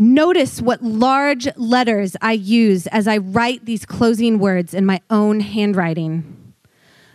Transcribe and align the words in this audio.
Notice 0.00 0.62
what 0.62 0.80
large 0.80 1.48
letters 1.56 2.16
I 2.22 2.32
use 2.32 2.86
as 2.86 3.08
I 3.08 3.16
write 3.16 3.64
these 3.64 3.84
closing 3.84 4.38
words 4.38 4.72
in 4.72 4.86
my 4.86 5.00
own 5.10 5.40
handwriting. 5.40 6.54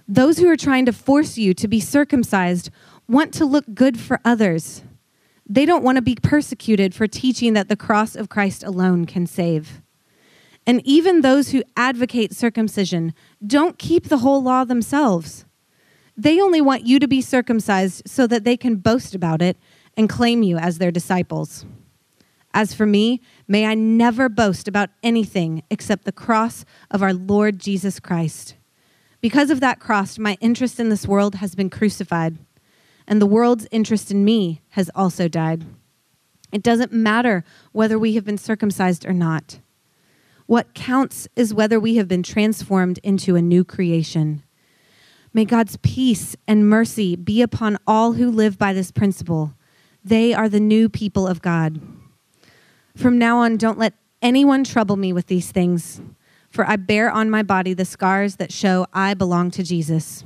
Those 0.06 0.38
who 0.38 0.50
are 0.50 0.58
trying 0.58 0.86
to 0.88 0.92
force 0.92 1.38
you 1.38 1.54
to 1.54 1.68
be 1.70 1.80
circumcised 1.80 2.70
want 3.08 3.34
to 3.36 3.46
look 3.46 3.64
good 3.74 3.98
for 3.98 4.20
others. 4.26 4.84
They 5.48 5.66
don't 5.66 5.84
want 5.84 5.96
to 5.96 6.02
be 6.02 6.16
persecuted 6.16 6.94
for 6.94 7.08
teaching 7.08 7.54
that 7.54 7.70
the 7.70 7.78
cross 7.78 8.18
of 8.18 8.28
Christ 8.28 8.66
alone 8.66 9.06
can 9.06 9.28
save. 9.28 9.82
And 10.68 10.86
even 10.86 11.22
those 11.22 11.52
who 11.52 11.64
advocate 11.78 12.34
circumcision 12.34 13.14
don't 13.46 13.80
keep 13.80 14.10
the 14.10 14.18
whole 14.18 14.44
law 14.44 14.66
themselves. 14.66 15.46
They 16.18 16.42
only 16.42 16.60
want 16.60 16.86
you 16.86 17.00
to 17.00 17.08
be 17.08 17.22
circumcised 17.22 18.04
so 18.06 18.28
that 18.28 18.44
they 18.44 18.58
can 18.58 18.76
boast 18.76 19.16
about 19.16 19.42
it 19.42 19.58
and 19.96 20.10
claim 20.10 20.44
you 20.44 20.58
as 20.58 20.80
their 20.80 20.92
disciples. 20.92 21.66
As 22.54 22.74
for 22.74 22.86
me, 22.86 23.20
may 23.48 23.66
I 23.66 23.74
never 23.74 24.30
boast 24.30 24.68
about 24.68 24.92
anything 25.02 25.64
except 25.72 26.06
the 26.06 26.12
cross 26.12 26.66
of 26.92 27.02
our 27.02 27.14
Lord 27.14 27.60
Jesus 27.60 28.00
Christ. 28.00 28.56
Because 29.22 29.50
of 29.50 29.60
that 29.62 29.80
cross, 29.80 30.20
my 30.20 30.38
interest 30.40 30.80
in 30.80 30.90
this 30.90 31.08
world 31.08 31.36
has 31.36 31.56
been 31.56 31.70
crucified, 31.70 32.38
and 33.08 33.22
the 33.22 33.26
world's 33.26 33.68
interest 33.72 34.12
in 34.12 34.24
me 34.24 34.62
has 34.70 34.92
also 34.94 35.28
died. 35.28 35.66
It 36.52 36.62
doesn't 36.62 36.94
matter 36.94 37.44
whether 37.72 37.98
we 37.98 38.14
have 38.14 38.26
been 38.26 38.38
circumcised 38.38 39.06
or 39.06 39.14
not. 39.14 39.60
What 40.46 40.76
counts 40.76 41.28
is 41.36 41.54
whether 41.54 41.80
we 41.80 41.96
have 41.96 42.08
been 42.08 42.22
transformed 42.22 43.00
into 43.02 43.36
a 43.36 43.42
new 43.42 43.64
creation. 43.64 44.44
May 45.34 45.46
God's 45.46 45.78
peace 45.78 46.36
and 46.48 46.70
mercy 46.70 47.16
be 47.16 47.42
upon 47.42 47.80
all 47.88 48.14
who 48.14 48.30
live 48.30 48.60
by 48.60 48.74
this 48.74 48.92
principle. 48.92 49.56
They 50.04 50.34
are 50.34 50.48
the 50.48 50.60
new 50.60 50.90
people 50.90 51.26
of 51.26 51.42
God. 51.42 51.82
From 52.96 53.18
now 53.18 53.40
on, 53.40 53.58
don't 53.58 53.80
let 53.80 53.94
anyone 54.22 54.64
trouble 54.64 54.96
me 54.96 55.12
with 55.12 55.28
these 55.28 55.52
things, 55.52 56.02
for 56.50 56.68
I 56.68 56.76
bear 56.76 57.10
on 57.10 57.30
my 57.30 57.42
body 57.42 57.74
the 57.74 57.86
scars 57.86 58.36
that 58.36 58.52
show 58.52 58.86
I 58.94 59.14
belong 59.14 59.50
to 59.52 59.64
Jesus. 59.64 60.24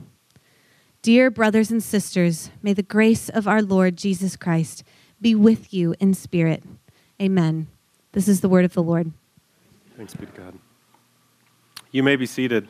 Dear 1.02 1.30
brothers 1.32 1.72
and 1.72 1.82
sisters, 1.82 2.52
may 2.62 2.74
the 2.74 2.84
grace 2.84 3.30
of 3.30 3.48
our 3.48 3.62
Lord 3.62 3.96
Jesus 3.96 4.36
Christ 4.36 4.84
be 5.22 5.34
with 5.34 5.74
you 5.74 5.96
in 6.00 6.14
spirit. 6.14 6.64
Amen. 7.22 7.68
This 8.12 8.28
is 8.28 8.42
the 8.42 8.50
word 8.50 8.66
of 8.66 8.74
the 8.74 8.84
Lord. 8.84 9.12
Thanks 9.96 10.14
be 10.14 10.26
to 10.26 10.32
God. 10.34 10.60
You 11.92 12.04
may 12.04 12.18
be 12.18 12.26
seated. 12.26 12.68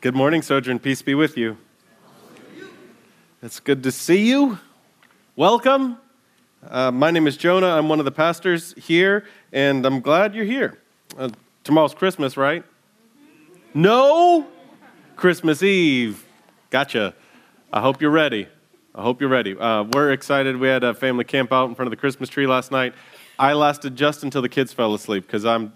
Good 0.00 0.14
morning, 0.14 0.42
Sojourn. 0.42 0.78
Peace 0.78 1.02
be 1.02 1.14
with 1.14 1.36
you. 1.36 1.56
It's 3.42 3.58
good 3.58 3.82
to 3.82 3.90
see 3.90 4.28
you. 4.28 4.58
Welcome. 5.34 5.98
Uh, 6.68 6.92
my 6.92 7.10
name 7.10 7.26
is 7.26 7.36
Jonah. 7.36 7.66
I'm 7.66 7.88
one 7.88 7.98
of 7.98 8.04
the 8.04 8.12
pastors 8.12 8.72
here, 8.76 9.24
and 9.52 9.84
I'm 9.84 10.00
glad 10.00 10.34
you're 10.34 10.44
here. 10.44 10.78
Uh, 11.18 11.30
tomorrow's 11.64 11.92
Christmas, 11.92 12.36
right? 12.36 12.64
No? 13.74 14.46
Christmas 15.16 15.62
Eve. 15.62 16.24
Gotcha. 16.70 17.14
I 17.72 17.80
hope 17.80 18.00
you're 18.00 18.12
ready. 18.12 18.46
I 18.94 19.02
hope 19.02 19.20
you're 19.20 19.30
ready. 19.30 19.58
Uh, 19.58 19.84
we're 19.92 20.12
excited. 20.12 20.56
We 20.56 20.68
had 20.68 20.84
a 20.84 20.94
family 20.94 21.24
camp 21.24 21.52
out 21.52 21.68
in 21.68 21.74
front 21.74 21.88
of 21.88 21.90
the 21.90 21.96
Christmas 21.96 22.28
tree 22.28 22.46
last 22.46 22.70
night. 22.70 22.94
I 23.38 23.54
lasted 23.54 23.96
just 23.96 24.22
until 24.22 24.40
the 24.40 24.48
kids 24.48 24.72
fell 24.72 24.94
asleep 24.94 25.26
because 25.26 25.44
I'm, 25.44 25.72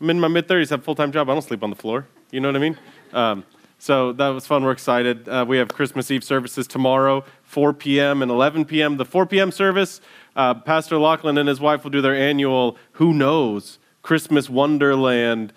I'm 0.00 0.10
in 0.10 0.20
my 0.20 0.28
mid 0.28 0.46
30s, 0.46 0.70
have 0.70 0.80
a 0.80 0.82
full 0.82 0.94
time 0.94 1.10
job. 1.10 1.28
I 1.28 1.32
don't 1.32 1.42
sleep 1.42 1.64
on 1.64 1.70
the 1.70 1.76
floor. 1.76 2.06
You 2.30 2.38
know 2.38 2.48
what 2.48 2.56
I 2.56 2.60
mean? 2.60 2.78
Um, 3.12 3.44
so 3.80 4.12
that 4.12 4.28
was 4.28 4.46
fun. 4.46 4.62
We're 4.62 4.72
excited. 4.72 5.28
Uh, 5.28 5.44
we 5.48 5.56
have 5.56 5.68
Christmas 5.68 6.10
Eve 6.10 6.22
services 6.22 6.68
tomorrow, 6.68 7.24
4 7.50 7.72
p.m. 7.74 8.22
and 8.22 8.30
11 8.30 8.64
p.m. 8.64 8.96
The 8.96 9.04
4 9.04 9.26
p.m. 9.26 9.50
service, 9.50 10.00
uh, 10.36 10.54
Pastor 10.54 10.98
Lachlan 10.98 11.36
and 11.36 11.48
his 11.48 11.58
wife 11.58 11.82
will 11.82 11.90
do 11.90 12.00
their 12.00 12.14
annual 12.14 12.76
Who 12.92 13.12
Knows 13.12 13.80
Christmas 14.02 14.48
Wonderland 14.48 15.52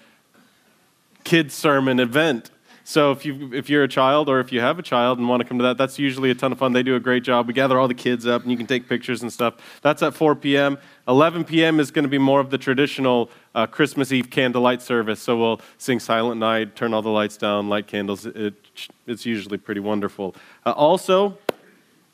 kids 1.24 1.54
sermon 1.54 2.00
event. 2.00 2.50
So 2.84 3.12
if 3.12 3.26
you 3.26 3.54
if 3.54 3.70
you're 3.70 3.84
a 3.84 3.88
child 3.88 4.28
or 4.28 4.40
if 4.40 4.52
you 4.52 4.60
have 4.60 4.78
a 4.80 4.82
child 4.82 5.20
and 5.20 5.30
want 5.30 5.42
to 5.42 5.48
come 5.48 5.60
to 5.60 5.64
that, 5.66 5.78
that's 5.78 6.00
usually 6.00 6.32
a 6.32 6.36
ton 6.36 6.52
of 6.52 6.58
fun. 6.58 6.74
They 6.74 6.84
do 6.84 6.96
a 6.96 7.00
great 7.00 7.24
job. 7.24 7.48
We 7.48 7.54
gather 7.54 7.80
all 7.80 7.88
the 7.88 7.94
kids 7.94 8.26
up 8.26 8.42
and 8.42 8.52
you 8.52 8.58
can 8.58 8.66
take 8.66 8.90
pictures 8.90 9.22
and 9.22 9.32
stuff. 9.32 9.54
That's 9.84 10.02
at 10.02 10.16
4 10.16 10.36
p.m. 10.36 10.80
11 11.08 11.46
p.m. 11.46 11.80
is 11.80 11.92
going 11.92 12.04
to 12.04 12.10
be 12.10 12.18
more 12.18 12.40
of 12.40 12.50
the 12.50 12.58
traditional 12.58 13.30
uh, 13.54 13.68
Christmas 13.68 14.12
Eve 14.12 14.32
candlelight 14.32 14.82
service. 14.82 15.22
So 15.22 15.38
we'll 15.38 15.62
sing 15.78 16.00
Silent 16.00 16.40
Night, 16.40 16.76
turn 16.76 16.94
all 16.94 17.04
the 17.04 17.10
lights 17.10 17.38
down, 17.38 17.70
light 17.70 17.88
candles. 17.88 18.26
It, 18.26 18.56
it's 19.06 19.26
usually 19.26 19.60
pretty 19.60 19.80
wonderful. 19.80 20.36
Uh, 20.66 20.72
also, 20.72 21.38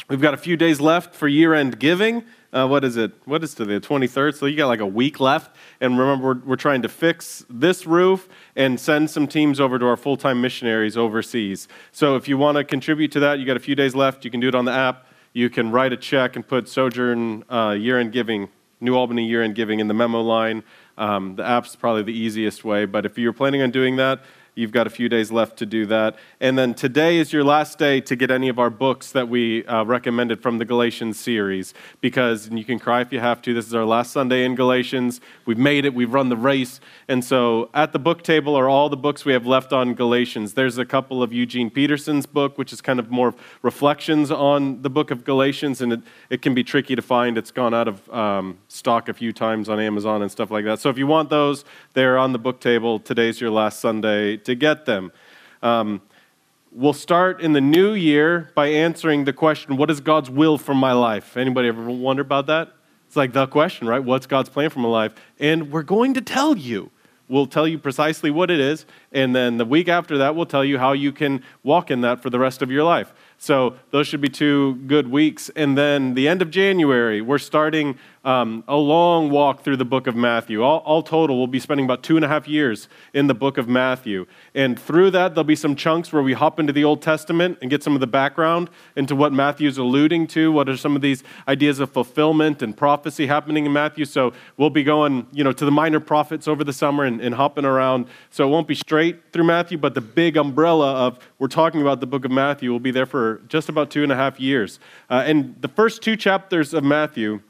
we've 0.09 0.21
got 0.21 0.33
a 0.33 0.37
few 0.37 0.57
days 0.57 0.81
left 0.81 1.15
for 1.15 1.27
year-end 1.27 1.79
giving 1.79 2.23
uh, 2.51 2.67
what 2.67 2.83
is 2.83 2.97
it? 2.97 3.11
What 3.25 3.43
is 3.43 3.53
today? 3.53 3.77
The 3.77 3.81
23rd. 3.81 4.35
So 4.35 4.47
you 4.47 4.57
got 4.57 4.67
like 4.67 4.79
a 4.79 4.85
week 4.85 5.19
left. 5.19 5.55
And 5.79 5.99
remember, 5.99 6.25
we're, 6.25 6.39
we're 6.39 6.55
trying 6.55 6.81
to 6.81 6.89
fix 6.89 7.45
this 7.49 7.85
roof 7.85 8.27
and 8.55 8.79
send 8.79 9.09
some 9.11 9.27
teams 9.27 9.59
over 9.59 9.77
to 9.77 9.85
our 9.85 9.97
full 9.97 10.17
time 10.17 10.41
missionaries 10.41 10.97
overseas. 10.97 11.67
So 11.91 12.15
if 12.15 12.27
you 12.27 12.37
want 12.37 12.57
to 12.57 12.63
contribute 12.63 13.11
to 13.13 13.19
that, 13.19 13.39
you 13.39 13.45
got 13.45 13.57
a 13.57 13.61
few 13.61 13.75
days 13.75 13.95
left. 13.95 14.25
You 14.25 14.31
can 14.31 14.39
do 14.39 14.47
it 14.47 14.55
on 14.55 14.65
the 14.65 14.71
app. 14.71 15.05
You 15.33 15.49
can 15.49 15.71
write 15.71 15.93
a 15.93 15.97
check 15.97 16.35
and 16.35 16.47
put 16.47 16.67
Sojourn 16.67 17.43
uh, 17.49 17.75
year 17.79 17.99
end 17.99 18.11
giving, 18.11 18.49
New 18.81 18.95
Albany 18.95 19.27
year 19.27 19.43
end 19.43 19.53
giving 19.53 19.79
in 19.79 19.87
the 19.87 19.93
memo 19.93 20.21
line. 20.21 20.63
Um, 20.97 21.35
the 21.35 21.47
app's 21.47 21.75
probably 21.75 22.01
the 22.01 22.17
easiest 22.17 22.63
way. 22.65 22.85
But 22.85 23.05
if 23.05 23.17
you're 23.19 23.31
planning 23.31 23.61
on 23.61 23.69
doing 23.69 23.97
that, 23.97 24.23
You've 24.59 24.73
got 24.73 24.87
a 24.87 24.89
few 24.89 25.07
days 25.07 25.31
left 25.31 25.55
to 25.59 25.65
do 25.65 25.85
that. 25.85 26.17
And 26.41 26.57
then 26.57 26.73
today 26.73 27.17
is 27.17 27.31
your 27.31 27.45
last 27.45 27.79
day 27.79 28.01
to 28.01 28.15
get 28.17 28.29
any 28.29 28.49
of 28.49 28.59
our 28.59 28.69
books 28.69 29.13
that 29.13 29.29
we 29.29 29.65
uh, 29.65 29.85
recommended 29.85 30.41
from 30.41 30.57
the 30.57 30.65
Galatians 30.65 31.17
series. 31.17 31.73
Because 32.01 32.49
you 32.49 32.65
can 32.65 32.77
cry 32.77 32.99
if 32.99 33.13
you 33.13 33.21
have 33.21 33.41
to. 33.43 33.53
This 33.53 33.67
is 33.67 33.73
our 33.73 33.85
last 33.85 34.11
Sunday 34.11 34.43
in 34.43 34.55
Galatians. 34.55 35.21
We've 35.45 35.57
made 35.57 35.85
it, 35.85 35.93
we've 35.93 36.13
run 36.13 36.27
the 36.27 36.35
race. 36.35 36.81
And 37.07 37.23
so 37.23 37.69
at 37.73 37.93
the 37.93 37.99
book 37.99 38.21
table 38.21 38.53
are 38.57 38.67
all 38.67 38.89
the 38.89 38.97
books 38.97 39.23
we 39.23 39.31
have 39.31 39.47
left 39.47 39.71
on 39.71 39.93
Galatians. 39.93 40.55
There's 40.55 40.77
a 40.77 40.85
couple 40.85 41.23
of 41.23 41.31
Eugene 41.31 41.69
Peterson's 41.69 42.25
book, 42.25 42.57
which 42.57 42.73
is 42.73 42.81
kind 42.81 42.99
of 42.99 43.09
more 43.09 43.33
reflections 43.61 44.29
on 44.29 44.81
the 44.81 44.89
book 44.89 45.09
of 45.09 45.23
Galatians. 45.23 45.79
And 45.79 45.93
it, 45.93 46.01
it 46.29 46.41
can 46.41 46.53
be 46.53 46.65
tricky 46.65 46.97
to 46.97 47.01
find. 47.01 47.37
It's 47.37 47.51
gone 47.51 47.73
out 47.73 47.87
of 47.87 48.09
um, 48.09 48.57
stock 48.67 49.07
a 49.07 49.13
few 49.13 49.31
times 49.31 49.69
on 49.69 49.79
Amazon 49.79 50.21
and 50.21 50.29
stuff 50.29 50.51
like 50.51 50.65
that. 50.65 50.81
So 50.81 50.89
if 50.89 50.97
you 50.97 51.07
want 51.07 51.29
those, 51.29 51.63
they're 51.93 52.17
on 52.17 52.33
the 52.33 52.39
book 52.39 52.59
table. 52.59 52.99
Today's 52.99 53.39
your 53.39 53.51
last 53.51 53.79
Sunday 53.79 54.35
to 54.49 54.55
get 54.55 54.85
them. 54.85 55.11
Um, 55.63 56.01
we'll 56.71 56.93
start 56.93 57.41
in 57.41 57.53
the 57.53 57.61
new 57.61 57.93
year 57.93 58.51
by 58.53 58.67
answering 58.67 59.25
the 59.25 59.33
question, 59.33 59.77
what 59.77 59.89
is 59.89 60.01
God's 60.01 60.29
will 60.29 60.57
for 60.57 60.75
my 60.75 60.91
life? 60.91 61.37
Anybody 61.37 61.69
ever 61.69 61.89
wonder 61.89 62.21
about 62.21 62.45
that? 62.47 62.73
It's 63.07 63.15
like 63.15 63.33
the 63.33 63.47
question, 63.47 63.87
right? 63.87 64.03
What's 64.03 64.27
God's 64.27 64.49
plan 64.49 64.69
for 64.69 64.79
my 64.79 64.89
life? 64.89 65.13
And 65.39 65.71
we're 65.71 65.83
going 65.83 66.13
to 66.13 66.21
tell 66.21 66.55
you. 66.55 66.91
We'll 67.27 67.45
tell 67.45 67.67
you 67.67 67.77
precisely 67.77 68.31
what 68.31 68.49
it 68.49 68.59
is, 68.59 68.87
and 69.11 69.35
then 69.35 69.57
the 69.57 69.65
week 69.65 69.87
after 69.87 70.17
that, 70.17 70.35
we'll 70.35 70.47
tell 70.47 70.65
you 70.65 70.79
how 70.79 70.93
you 70.93 71.11
can 71.11 71.43
walk 71.61 71.91
in 71.91 72.01
that 72.01 72.23
for 72.23 72.31
the 72.31 72.39
rest 72.39 72.63
of 72.63 72.71
your 72.71 72.83
life. 72.83 73.13
So 73.37 73.75
those 73.91 74.07
should 74.07 74.19
be 74.19 74.29
two 74.29 74.77
good 74.87 75.07
weeks. 75.11 75.51
And 75.55 75.77
then 75.77 76.15
the 76.15 76.27
end 76.27 76.41
of 76.41 76.49
January, 76.49 77.21
we're 77.21 77.37
starting 77.37 77.99
um, 78.29 78.63
a 78.67 78.75
long 78.75 79.31
walk 79.31 79.63
through 79.63 79.77
the 79.77 79.85
book 79.85 80.05
of 80.05 80.15
Matthew. 80.15 80.61
All, 80.61 80.79
all, 80.85 81.01
total, 81.01 81.39
we'll 81.39 81.47
be 81.47 81.59
spending 81.59 81.83
about 81.83 82.03
two 82.03 82.15
and 82.15 82.23
a 82.23 82.27
half 82.27 82.47
years 82.47 82.87
in 83.11 83.25
the 83.25 83.33
book 83.33 83.57
of 83.57 83.67
Matthew. 83.67 84.27
And 84.53 84.79
through 84.79 85.09
that, 85.11 85.33
there'll 85.33 85.43
be 85.45 85.55
some 85.55 85.75
chunks 85.75 86.13
where 86.13 86.21
we 86.21 86.33
hop 86.33 86.59
into 86.59 86.71
the 86.71 86.83
Old 86.83 87.01
Testament 87.01 87.57
and 87.59 87.71
get 87.71 87.81
some 87.81 87.95
of 87.95 88.01
the 88.01 88.07
background 88.07 88.69
into 88.95 89.15
what 89.15 89.33
Matthew's 89.33 89.79
alluding 89.79 90.27
to. 90.27 90.51
What 90.51 90.69
are 90.69 90.77
some 90.77 90.95
of 90.95 91.01
these 91.01 91.23
ideas 91.47 91.79
of 91.79 91.89
fulfillment 91.91 92.61
and 92.61 92.77
prophecy 92.77 93.25
happening 93.25 93.65
in 93.65 93.73
Matthew? 93.73 94.05
So 94.05 94.33
we'll 94.57 94.69
be 94.69 94.83
going, 94.83 95.25
you 95.31 95.43
know, 95.43 95.51
to 95.51 95.65
the 95.65 95.71
minor 95.71 95.99
prophets 95.99 96.47
over 96.47 96.63
the 96.63 96.73
summer 96.73 97.05
and, 97.05 97.19
and 97.21 97.33
hopping 97.33 97.65
around. 97.65 98.05
So 98.29 98.47
it 98.47 98.51
won't 98.51 98.67
be 98.67 98.75
straight 98.75 99.33
through 99.33 99.45
Matthew, 99.45 99.79
but 99.79 99.95
the 99.95 100.01
big 100.01 100.37
umbrella 100.37 101.07
of 101.07 101.17
we're 101.39 101.47
talking 101.47 101.81
about 101.81 101.99
the 101.99 102.05
book 102.05 102.25
of 102.25 102.31
Matthew 102.31 102.71
will 102.71 102.79
be 102.79 102.91
there 102.91 103.07
for 103.07 103.41
just 103.47 103.69
about 103.69 103.89
two 103.89 104.03
and 104.03 104.11
a 104.11 104.15
half 104.15 104.39
years. 104.39 104.79
Uh, 105.09 105.23
and 105.25 105.59
the 105.61 105.67
first 105.67 106.03
two 106.03 106.15
chapters 106.15 106.75
of 106.75 106.83
Matthew 106.83 107.41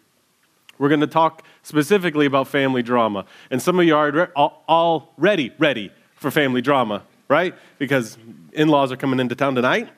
we're 0.79 0.89
going 0.89 1.01
to 1.01 1.07
talk 1.07 1.43
specifically 1.61 2.25
about 2.25 2.47
family 2.47 2.81
drama. 2.81 3.25
And 3.51 3.61
some 3.61 3.79
of 3.79 3.85
you 3.85 3.95
are 3.95 4.31
already 4.35 5.53
ready 5.59 5.91
for 6.15 6.31
family 6.31 6.61
drama, 6.61 7.03
right? 7.27 7.53
Because 7.77 8.17
in 8.53 8.69
laws 8.69 8.91
are 8.91 8.97
coming 8.97 9.19
into 9.19 9.35
town 9.35 9.53
tonight, 9.53 9.89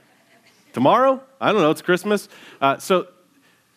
tomorrow. 0.73 1.23
I 1.39 1.51
don't 1.53 1.61
know, 1.61 1.71
it's 1.71 1.81
Christmas. 1.81 2.27
Uh, 2.59 2.77
so 2.77 3.07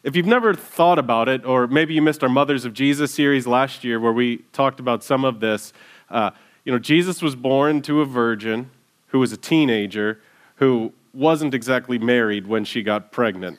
if 0.03 0.17
you've 0.17 0.27
never 0.27 0.55
thought 0.55 0.99
about 0.99 1.29
it, 1.29 1.45
or 1.45 1.67
maybe 1.67 1.95
you 1.95 2.03
missed 2.03 2.23
our 2.23 2.29
Mothers 2.29 2.65
of 2.65 2.73
Jesus 2.73 3.15
series 3.15 3.47
last 3.47 3.85
year 3.85 4.01
where 4.01 4.13
we 4.13 4.39
talked 4.53 4.81
about 4.81 5.05
some 5.05 5.25
of 5.25 5.41
this, 5.41 5.73
uh, 6.11 6.31
you 6.65 6.73
know, 6.73 6.79
Jesus 6.79 7.23
was 7.23 7.37
born 7.37 7.83
to 7.83 8.01
a 8.01 8.07
virgin 8.07 8.71
who 9.09 9.19
was 9.19 9.33
a 9.33 9.37
teenager 9.37 10.21
who 10.57 10.93
wasn't 11.13 11.55
exactly 11.55 11.99
married 11.99 12.47
when 12.47 12.65
she 12.65 12.83
got 12.83 13.13
pregnant. 13.13 13.59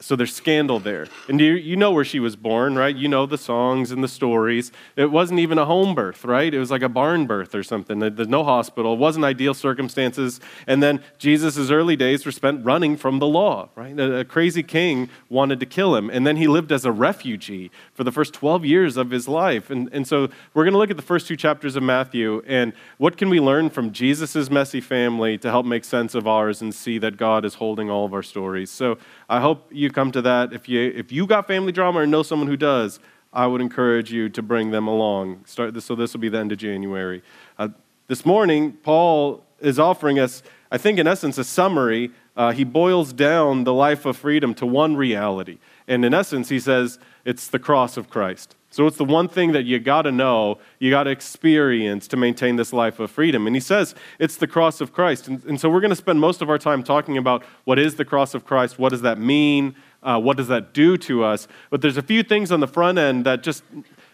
So 0.00 0.16
there's 0.16 0.34
scandal 0.34 0.78
there. 0.78 1.08
And 1.28 1.40
you, 1.40 1.52
you 1.54 1.76
know 1.76 1.90
where 1.90 2.04
she 2.04 2.20
was 2.20 2.36
born, 2.36 2.76
right? 2.76 2.94
You 2.94 3.08
know 3.08 3.26
the 3.26 3.38
songs 3.38 3.90
and 3.90 4.02
the 4.02 4.08
stories. 4.08 4.70
It 4.96 5.10
wasn't 5.10 5.40
even 5.40 5.58
a 5.58 5.64
home 5.64 5.94
birth, 5.94 6.24
right? 6.24 6.52
It 6.52 6.58
was 6.58 6.70
like 6.70 6.82
a 6.82 6.88
barn 6.88 7.26
birth 7.26 7.54
or 7.54 7.62
something. 7.62 7.98
There's 7.98 8.28
no 8.28 8.44
hospital. 8.44 8.94
It 8.94 8.98
wasn't 8.98 9.24
ideal 9.24 9.54
circumstances. 9.54 10.40
And 10.66 10.82
then 10.82 11.02
Jesus' 11.18 11.70
early 11.70 11.96
days 11.96 12.24
were 12.24 12.32
spent 12.32 12.64
running 12.64 12.96
from 12.96 13.18
the 13.18 13.26
law, 13.26 13.70
right? 13.74 13.98
A, 13.98 14.20
a 14.20 14.24
crazy 14.24 14.62
king 14.62 15.08
wanted 15.28 15.60
to 15.60 15.66
kill 15.66 15.96
him. 15.96 16.10
And 16.10 16.26
then 16.26 16.36
he 16.36 16.46
lived 16.46 16.70
as 16.70 16.84
a 16.84 16.92
refugee 16.92 17.70
for 17.92 18.04
the 18.04 18.12
first 18.12 18.34
12 18.34 18.64
years 18.64 18.96
of 18.96 19.10
his 19.10 19.26
life. 19.26 19.70
And, 19.70 19.88
and 19.92 20.06
so 20.06 20.28
we're 20.54 20.64
going 20.64 20.72
to 20.72 20.78
look 20.78 20.90
at 20.90 20.96
the 20.96 21.02
first 21.02 21.26
two 21.26 21.36
chapters 21.36 21.76
of 21.76 21.82
Matthew 21.82 22.42
and 22.46 22.72
what 22.98 23.16
can 23.16 23.30
we 23.30 23.40
learn 23.40 23.70
from 23.70 23.92
Jesus' 23.92 24.50
messy 24.50 24.80
family 24.80 25.38
to 25.38 25.50
help 25.50 25.66
make 25.66 25.84
sense 25.84 26.14
of 26.14 26.26
ours 26.26 26.62
and 26.62 26.74
see 26.74 26.98
that 26.98 27.16
God 27.16 27.44
is 27.44 27.54
holding 27.54 27.90
all 27.90 28.04
of 28.04 28.14
our 28.14 28.22
stories. 28.22 28.70
So 28.70 28.98
I 29.28 29.40
hope 29.40 29.67
you 29.70 29.90
come 29.90 30.12
to 30.12 30.22
that. 30.22 30.52
If 30.52 30.68
you, 30.68 30.92
if 30.94 31.12
you 31.12 31.26
got 31.26 31.46
family 31.46 31.72
drama 31.72 32.00
or 32.00 32.06
know 32.06 32.22
someone 32.22 32.48
who 32.48 32.56
does, 32.56 33.00
I 33.32 33.46
would 33.46 33.60
encourage 33.60 34.10
you 34.12 34.28
to 34.30 34.42
bring 34.42 34.70
them 34.70 34.86
along. 34.86 35.44
Start 35.44 35.74
this, 35.74 35.84
so 35.84 35.94
this 35.94 36.12
will 36.12 36.20
be 36.20 36.28
the 36.28 36.38
end 36.38 36.52
of 36.52 36.58
January. 36.58 37.22
Uh, 37.58 37.68
this 38.06 38.24
morning, 38.24 38.72
Paul 38.72 39.44
is 39.60 39.78
offering 39.78 40.18
us, 40.18 40.42
I 40.70 40.78
think, 40.78 40.98
in 40.98 41.06
essence, 41.06 41.36
a 41.38 41.44
summary. 41.44 42.10
Uh, 42.36 42.52
he 42.52 42.64
boils 42.64 43.12
down 43.12 43.64
the 43.64 43.74
life 43.74 44.06
of 44.06 44.16
freedom 44.16 44.54
to 44.54 44.66
one 44.66 44.96
reality. 44.96 45.58
And 45.86 46.04
in 46.04 46.14
essence, 46.14 46.48
he 46.48 46.60
says 46.60 46.98
it's 47.24 47.48
the 47.48 47.58
cross 47.58 47.96
of 47.96 48.08
Christ. 48.08 48.56
So 48.70 48.86
it's 48.86 48.98
the 48.98 49.04
one 49.04 49.28
thing 49.28 49.52
that 49.52 49.64
you 49.64 49.78
got 49.78 50.02
to 50.02 50.12
know, 50.12 50.58
you 50.78 50.90
got 50.90 51.04
to 51.04 51.10
experience 51.10 52.06
to 52.08 52.16
maintain 52.16 52.56
this 52.56 52.72
life 52.72 53.00
of 53.00 53.10
freedom. 53.10 53.46
And 53.46 53.56
he 53.56 53.60
says 53.60 53.94
it's 54.18 54.36
the 54.36 54.46
cross 54.46 54.80
of 54.80 54.92
Christ. 54.92 55.26
And, 55.26 55.42
and 55.44 55.60
so 55.60 55.70
we're 55.70 55.80
going 55.80 55.90
to 55.90 55.96
spend 55.96 56.20
most 56.20 56.42
of 56.42 56.50
our 56.50 56.58
time 56.58 56.82
talking 56.82 57.16
about 57.16 57.42
what 57.64 57.78
is 57.78 57.94
the 57.96 58.04
cross 58.04 58.34
of 58.34 58.44
Christ, 58.44 58.78
what 58.78 58.90
does 58.90 59.00
that 59.02 59.18
mean, 59.18 59.74
uh, 60.02 60.20
what 60.20 60.36
does 60.36 60.48
that 60.48 60.74
do 60.74 60.98
to 60.98 61.24
us. 61.24 61.48
But 61.70 61.80
there's 61.80 61.96
a 61.96 62.02
few 62.02 62.22
things 62.22 62.52
on 62.52 62.60
the 62.60 62.68
front 62.68 62.98
end 62.98 63.24
that 63.24 63.42
just, 63.42 63.64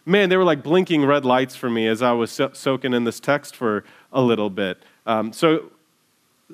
man, 0.06 0.28
they 0.28 0.36
were 0.36 0.44
like 0.44 0.62
blinking 0.62 1.04
red 1.04 1.24
lights 1.24 1.56
for 1.56 1.68
me 1.68 1.88
as 1.88 2.00
I 2.00 2.12
was 2.12 2.30
so- 2.30 2.52
soaking 2.52 2.94
in 2.94 3.04
this 3.04 3.18
text 3.18 3.56
for 3.56 3.84
a 4.12 4.22
little 4.22 4.50
bit. 4.50 4.82
Um, 5.04 5.32
so, 5.32 5.72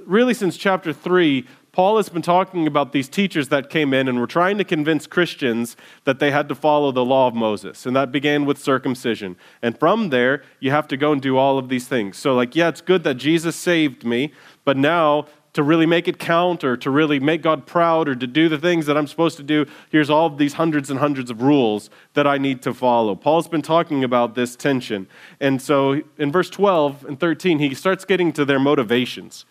really, 0.06 0.34
since 0.34 0.56
chapter 0.56 0.92
3, 0.92 1.46
Paul 1.72 1.98
has 1.98 2.08
been 2.08 2.22
talking 2.22 2.66
about 2.66 2.92
these 2.92 3.08
teachers 3.08 3.48
that 3.48 3.70
came 3.70 3.94
in 3.94 4.08
and 4.08 4.18
were 4.18 4.26
trying 4.26 4.58
to 4.58 4.64
convince 4.64 5.06
Christians 5.06 5.76
that 6.04 6.18
they 6.18 6.32
had 6.32 6.48
to 6.48 6.54
follow 6.54 6.90
the 6.90 7.04
law 7.04 7.28
of 7.28 7.34
Moses. 7.34 7.86
And 7.86 7.94
that 7.94 8.10
began 8.10 8.44
with 8.44 8.58
circumcision. 8.58 9.36
And 9.62 9.78
from 9.78 10.10
there, 10.10 10.42
you 10.58 10.72
have 10.72 10.88
to 10.88 10.96
go 10.96 11.12
and 11.12 11.22
do 11.22 11.36
all 11.36 11.58
of 11.58 11.68
these 11.68 11.86
things. 11.86 12.16
So, 12.16 12.34
like, 12.34 12.56
yeah, 12.56 12.68
it's 12.68 12.80
good 12.80 13.04
that 13.04 13.14
Jesus 13.14 13.54
saved 13.54 14.04
me, 14.04 14.32
but 14.64 14.76
now 14.76 15.26
to 15.52 15.62
really 15.62 15.86
make 15.86 16.06
it 16.06 16.18
count 16.18 16.62
or 16.62 16.76
to 16.76 16.90
really 16.90 17.18
make 17.18 17.42
God 17.42 17.66
proud 17.66 18.08
or 18.08 18.14
to 18.14 18.26
do 18.26 18.48
the 18.48 18.58
things 18.58 18.86
that 18.86 18.96
I'm 18.96 19.06
supposed 19.06 19.36
to 19.38 19.42
do, 19.42 19.66
here's 19.90 20.10
all 20.10 20.26
of 20.26 20.38
these 20.38 20.54
hundreds 20.54 20.90
and 20.90 21.00
hundreds 21.00 21.30
of 21.30 21.42
rules 21.42 21.90
that 22.14 22.26
I 22.26 22.38
need 22.38 22.62
to 22.62 22.74
follow. 22.74 23.14
Paul's 23.16 23.48
been 23.48 23.62
talking 23.62 24.04
about 24.04 24.34
this 24.34 24.54
tension. 24.54 25.08
And 25.40 25.60
so 25.60 26.02
in 26.18 26.30
verse 26.30 26.50
12 26.50 27.04
and 27.04 27.18
13, 27.18 27.58
he 27.58 27.74
starts 27.74 28.04
getting 28.04 28.32
to 28.34 28.44
their 28.44 28.60
motivations. 28.60 29.44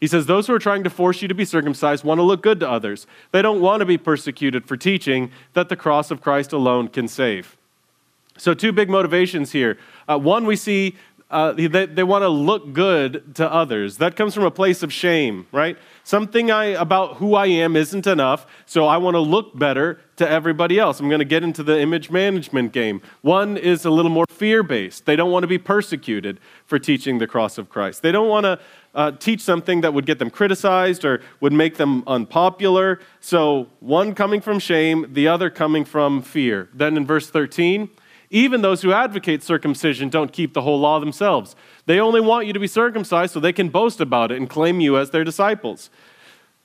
He 0.00 0.06
says, 0.06 0.26
Those 0.26 0.46
who 0.46 0.54
are 0.54 0.58
trying 0.58 0.84
to 0.84 0.90
force 0.90 1.22
you 1.22 1.28
to 1.28 1.34
be 1.34 1.44
circumcised 1.44 2.04
want 2.04 2.18
to 2.18 2.22
look 2.22 2.42
good 2.42 2.60
to 2.60 2.70
others. 2.70 3.06
They 3.32 3.42
don't 3.42 3.60
want 3.60 3.80
to 3.80 3.86
be 3.86 3.98
persecuted 3.98 4.66
for 4.66 4.76
teaching 4.76 5.30
that 5.54 5.68
the 5.68 5.76
cross 5.76 6.10
of 6.10 6.20
Christ 6.20 6.52
alone 6.52 6.88
can 6.88 7.08
save. 7.08 7.56
So, 8.36 8.52
two 8.52 8.72
big 8.72 8.90
motivations 8.90 9.52
here. 9.52 9.78
Uh, 10.08 10.18
one, 10.18 10.44
we 10.44 10.56
see 10.56 10.96
uh, 11.28 11.52
they, 11.52 11.86
they 11.86 12.04
want 12.04 12.22
to 12.22 12.28
look 12.28 12.72
good 12.72 13.34
to 13.34 13.52
others. 13.52 13.96
That 13.96 14.14
comes 14.14 14.32
from 14.32 14.44
a 14.44 14.50
place 14.50 14.84
of 14.84 14.92
shame, 14.92 15.46
right? 15.50 15.76
Something 16.04 16.52
I, 16.52 16.66
about 16.66 17.16
who 17.16 17.34
I 17.34 17.46
am 17.46 17.74
isn't 17.74 18.06
enough, 18.06 18.46
so 18.64 18.86
I 18.86 18.96
want 18.98 19.14
to 19.14 19.20
look 19.20 19.58
better 19.58 19.98
to 20.16 20.28
everybody 20.28 20.78
else. 20.78 21.00
I'm 21.00 21.08
going 21.08 21.18
to 21.18 21.24
get 21.24 21.42
into 21.42 21.64
the 21.64 21.80
image 21.80 22.12
management 22.12 22.72
game. 22.72 23.02
One 23.22 23.56
is 23.56 23.84
a 23.84 23.90
little 23.90 24.10
more 24.10 24.26
fear 24.30 24.62
based. 24.62 25.04
They 25.06 25.16
don't 25.16 25.32
want 25.32 25.42
to 25.42 25.48
be 25.48 25.58
persecuted 25.58 26.38
for 26.64 26.78
teaching 26.78 27.18
the 27.18 27.26
cross 27.26 27.58
of 27.58 27.68
Christ. 27.70 28.02
They 28.02 28.12
don't 28.12 28.28
want 28.28 28.44
to 28.44 28.60
uh, 28.96 29.12
teach 29.12 29.42
something 29.42 29.82
that 29.82 29.94
would 29.94 30.06
get 30.06 30.18
them 30.18 30.30
criticized 30.30 31.04
or 31.04 31.20
would 31.40 31.52
make 31.52 31.76
them 31.76 32.02
unpopular. 32.06 32.98
So, 33.20 33.68
one 33.80 34.14
coming 34.14 34.40
from 34.40 34.58
shame, 34.58 35.06
the 35.12 35.28
other 35.28 35.50
coming 35.50 35.84
from 35.84 36.22
fear. 36.22 36.68
Then 36.74 36.96
in 36.96 37.06
verse 37.06 37.30
13, 37.30 37.90
even 38.30 38.62
those 38.62 38.82
who 38.82 38.92
advocate 38.92 39.42
circumcision 39.42 40.08
don't 40.08 40.32
keep 40.32 40.54
the 40.54 40.62
whole 40.62 40.80
law 40.80 40.98
themselves. 40.98 41.54
They 41.84 42.00
only 42.00 42.20
want 42.20 42.46
you 42.46 42.52
to 42.54 42.58
be 42.58 42.66
circumcised 42.66 43.34
so 43.34 43.38
they 43.38 43.52
can 43.52 43.68
boast 43.68 44.00
about 44.00 44.32
it 44.32 44.38
and 44.38 44.48
claim 44.50 44.80
you 44.80 44.96
as 44.96 45.10
their 45.10 45.22
disciples. 45.22 45.90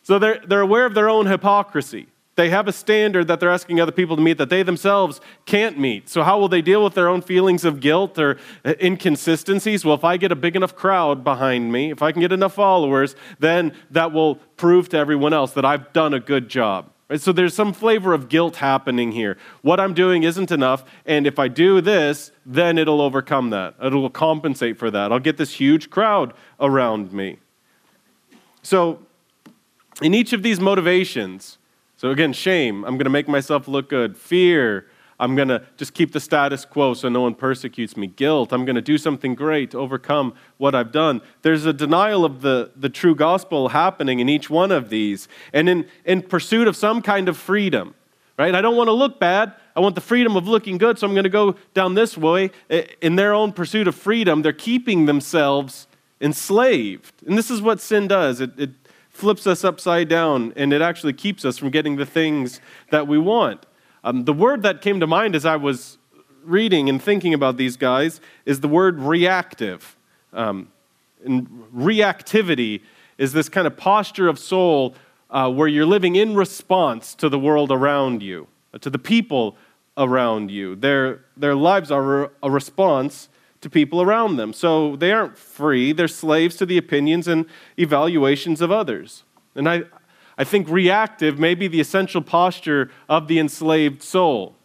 So 0.02 0.18
they're, 0.18 0.42
they're 0.48 0.62
aware 0.62 0.86
of 0.86 0.96
their 0.96 1.10
own 1.10 1.28
hypocrisy. 1.28 2.08
They 2.36 2.50
have 2.50 2.68
a 2.68 2.72
standard 2.72 3.28
that 3.28 3.40
they're 3.40 3.50
asking 3.52 3.82
other 3.82 3.92
people 3.92 4.16
to 4.16 4.22
meet 4.22 4.38
that 4.38 4.50
they 4.50 4.64
themselves 4.64 5.20
can't 5.46 5.78
meet. 5.78 6.08
So, 6.08 6.24
how 6.24 6.40
will 6.40 6.48
they 6.48 6.62
deal 6.62 6.84
with 6.84 6.94
their 6.94 7.10
own 7.10 7.22
feelings 7.22 7.66
of 7.66 7.82
guilt 7.82 8.18
or 8.18 8.38
uh, 8.64 8.74
inconsistencies? 8.82 9.84
Well, 9.84 9.96
if 9.96 10.06
I 10.06 10.16
get 10.16 10.32
a 10.32 10.36
big 10.36 10.56
enough 10.56 10.74
crowd 10.74 11.24
behind 11.26 11.72
me, 11.74 11.92
if 11.92 12.02
I 12.02 12.14
can 12.14 12.22
get 12.22 12.32
enough 12.32 12.54
followers, 12.54 13.16
then 13.40 13.74
that 13.92 14.14
will 14.14 14.36
prove 14.56 14.88
to 14.90 14.98
everyone 14.98 15.34
else 15.34 15.52
that 15.54 15.66
I've 15.66 15.92
done 15.92 16.14
a 16.14 16.22
good 16.22 16.48
job. 16.48 16.90
Right? 17.10 17.20
So 17.20 17.34
there's 17.34 17.54
some 17.54 17.74
flavor 17.74 18.14
of 18.14 18.30
guilt 18.30 18.56
happening 18.56 19.12
here. 19.12 19.38
What 19.62 19.82
I'm 19.82 19.94
doing 19.94 20.24
isn't 20.24 20.50
enough, 20.50 20.86
and 21.06 21.28
if 21.28 21.38
I 21.38 21.50
do 21.50 21.82
this, 21.82 22.32
then 22.46 22.78
it'll 22.78 23.02
overcome 23.02 23.50
that. 23.50 23.76
It'll 23.84 24.10
compensate 24.10 24.78
for 24.78 24.90
that. 24.90 25.12
I'll 25.12 25.20
get 25.20 25.36
this 25.36 25.56
huge 25.56 25.90
crowd 25.90 26.34
around 26.62 27.12
me. 27.12 27.40
So, 28.64 29.00
in 30.02 30.14
each 30.14 30.32
of 30.32 30.44
these 30.44 30.62
motivations, 30.62 31.58
so 32.02 32.10
again, 32.10 32.34
shame, 32.34 32.84
I'm 32.84 32.96
going 32.96 33.06
to 33.06 33.12
make 33.12 33.28
myself 33.28 33.68
look 33.68 33.88
good. 33.88 34.18
Fear, 34.18 34.88
I'm 35.20 35.36
going 35.36 35.50
to 35.50 35.62
just 35.78 35.94
keep 35.94 36.14
the 36.14 36.20
status 36.20 36.66
quo 36.66 36.96
so 36.96 37.10
no 37.10 37.22
one 37.22 37.36
persecutes 37.36 37.96
me. 37.96 38.08
Guilt, 38.08 38.52
I'm 38.52 38.66
going 38.66 38.76
to 38.76 38.82
do 38.82 38.98
something 38.98 39.36
great 39.36 39.70
to 39.70 39.78
overcome 39.78 40.34
what 40.58 40.74
I've 40.74 40.92
done. 40.92 41.22
There's 41.44 41.68
a 41.68 41.74
denial 41.74 42.26
of 42.26 42.42
the, 42.42 42.72
the 42.76 42.90
true 42.90 43.14
gospel 43.14 43.70
happening 43.70 44.20
in 44.20 44.30
each 44.30 44.50
one 44.50 44.72
of 44.72 44.90
these. 44.90 45.28
And 45.54 45.70
in, 45.70 45.86
in 46.04 46.24
pursuit 46.24 46.68
of 46.68 46.76
some 46.76 47.04
kind 47.04 47.30
of 47.30 47.38
freedom, 47.38 47.94
right? 48.36 48.56
I 48.56 48.62
don't 48.62 48.76
want 48.76 48.88
to 48.88 48.94
look 48.94 49.20
bad. 49.20 49.54
I 49.76 49.80
want 49.80 49.94
the 49.94 50.02
freedom 50.02 50.36
of 50.36 50.48
looking 50.48 50.80
good, 50.80 50.98
so 50.98 51.06
I'm 51.06 51.14
going 51.14 51.26
to 51.26 51.30
go 51.30 51.56
down 51.76 51.94
this 51.94 52.18
way. 52.18 52.50
In 53.00 53.16
their 53.16 53.36
own 53.36 53.54
pursuit 53.54 53.88
of 53.88 53.94
freedom, 53.94 54.42
they're 54.42 54.54
keeping 54.54 55.06
themselves 55.06 55.86
enslaved. 56.20 57.14
And 57.28 57.38
this 57.38 57.52
is 57.52 57.62
what 57.62 57.80
sin 57.80 58.08
does 58.08 58.42
it, 58.42 58.60
it 58.60 58.72
flips 59.22 59.46
us 59.46 59.64
upside 59.64 60.10
down, 60.10 60.52
and 60.56 60.74
it 60.74 60.82
actually 60.82 61.14
keeps 61.14 61.46
us 61.46 61.60
from 61.60 61.70
getting 61.70 61.96
the 61.96 62.08
things 62.08 62.60
that 62.90 63.08
we 63.08 63.20
want. 63.20 63.68
Um, 64.04 64.26
the 64.26 64.34
word 64.34 64.64
that 64.64 64.82
came 64.82 65.00
to 65.00 65.06
mind 65.06 65.36
as 65.36 65.46
I 65.46 65.58
was 65.58 66.00
reading 66.44 66.90
and 66.90 67.00
thinking 67.00 67.32
about 67.32 67.56
these 67.56 67.78
guys 67.78 68.20
is 68.48 68.62
the 68.62 68.68
word 68.68 69.00
reactive. 69.00 69.96
Um, 70.34 70.72
and 71.24 71.48
reactivity 71.72 72.82
is 73.20 73.32
this 73.32 73.48
kind 73.48 73.68
of 73.68 73.78
posture 73.78 74.28
of 74.28 74.40
soul 74.40 74.96
uh, 75.30 75.52
where 75.52 75.68
you're 75.68 75.86
living 75.86 76.16
in 76.16 76.34
response 76.34 77.14
to 77.14 77.30
the 77.30 77.38
world 77.38 77.72
around 77.72 78.24
you, 78.24 78.48
to 78.80 78.90
the 78.90 78.98
people 78.98 79.56
around 79.98 80.50
you. 80.50 80.76
Their, 80.76 81.26
their 81.38 81.54
lives 81.54 81.92
are 81.92 82.32
a 82.42 82.50
response 82.50 83.30
to 83.62 83.70
people 83.70 84.02
around 84.02 84.36
them. 84.38 84.54
So 84.54 84.96
they 84.96 85.12
aren't 85.12 85.38
free, 85.38 85.94
they're 85.94 86.08
slaves 86.08 86.56
to 86.58 86.66
the 86.66 86.78
opinions 86.78 87.28
and 87.28 87.46
evaluations 87.78 88.62
of 88.62 88.72
others. 88.72 89.24
And 89.56 89.70
I, 89.70 89.84
I 90.38 90.44
think 90.44 90.68
reactive 90.70 91.40
may 91.40 91.56
be 91.56 91.68
the 91.68 91.80
essential 91.80 92.22
posture 92.22 92.90
of 93.08 93.28
the 93.28 93.40
enslaved 93.40 94.02
soul. 94.02 94.56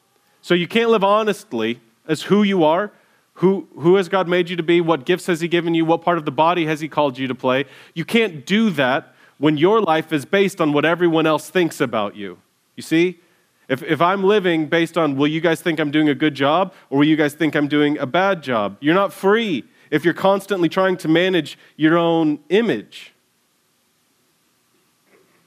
So 0.40 0.54
you 0.54 0.66
can't 0.66 0.90
live 0.90 1.04
honestly 1.04 1.80
as 2.06 2.22
who 2.22 2.42
you 2.42 2.64
are. 2.64 2.92
Who, 3.40 3.68
who 3.78 3.96
has 3.96 4.08
God 4.08 4.28
made 4.28 4.48
you 4.48 4.56
to 4.56 4.62
be? 4.62 4.80
What 4.80 5.04
gifts 5.04 5.26
has 5.26 5.40
He 5.40 5.48
given 5.48 5.74
you? 5.74 5.84
What 5.84 6.00
part 6.00 6.16
of 6.16 6.24
the 6.24 6.30
body 6.30 6.64
has 6.64 6.80
He 6.80 6.88
called 6.88 7.18
you 7.18 7.26
to 7.28 7.34
play? 7.34 7.66
You 7.92 8.04
can't 8.06 8.46
do 8.46 8.70
that 8.70 9.14
when 9.36 9.58
your 9.58 9.82
life 9.82 10.12
is 10.12 10.24
based 10.24 10.58
on 10.60 10.72
what 10.72 10.86
everyone 10.86 11.26
else 11.26 11.50
thinks 11.50 11.80
about 11.80 12.16
you. 12.16 12.38
You 12.76 12.82
see? 12.82 13.20
If, 13.68 13.82
if 13.82 14.00
I'm 14.00 14.22
living 14.22 14.66
based 14.66 14.96
on, 14.96 15.16
will 15.16 15.26
you 15.26 15.40
guys 15.40 15.60
think 15.60 15.80
I'm 15.80 15.90
doing 15.90 16.08
a 16.08 16.14
good 16.14 16.34
job 16.34 16.72
or 16.88 16.98
will 16.98 17.06
you 17.06 17.16
guys 17.16 17.34
think 17.34 17.56
I'm 17.56 17.68
doing 17.68 17.98
a 17.98 18.06
bad 18.06 18.42
job? 18.42 18.76
You're 18.80 18.94
not 18.94 19.12
free 19.12 19.64
if 19.90 20.04
you're 20.04 20.14
constantly 20.14 20.68
trying 20.68 20.96
to 20.98 21.08
manage 21.08 21.58
your 21.76 21.96
own 21.96 22.38
image. 22.48 23.12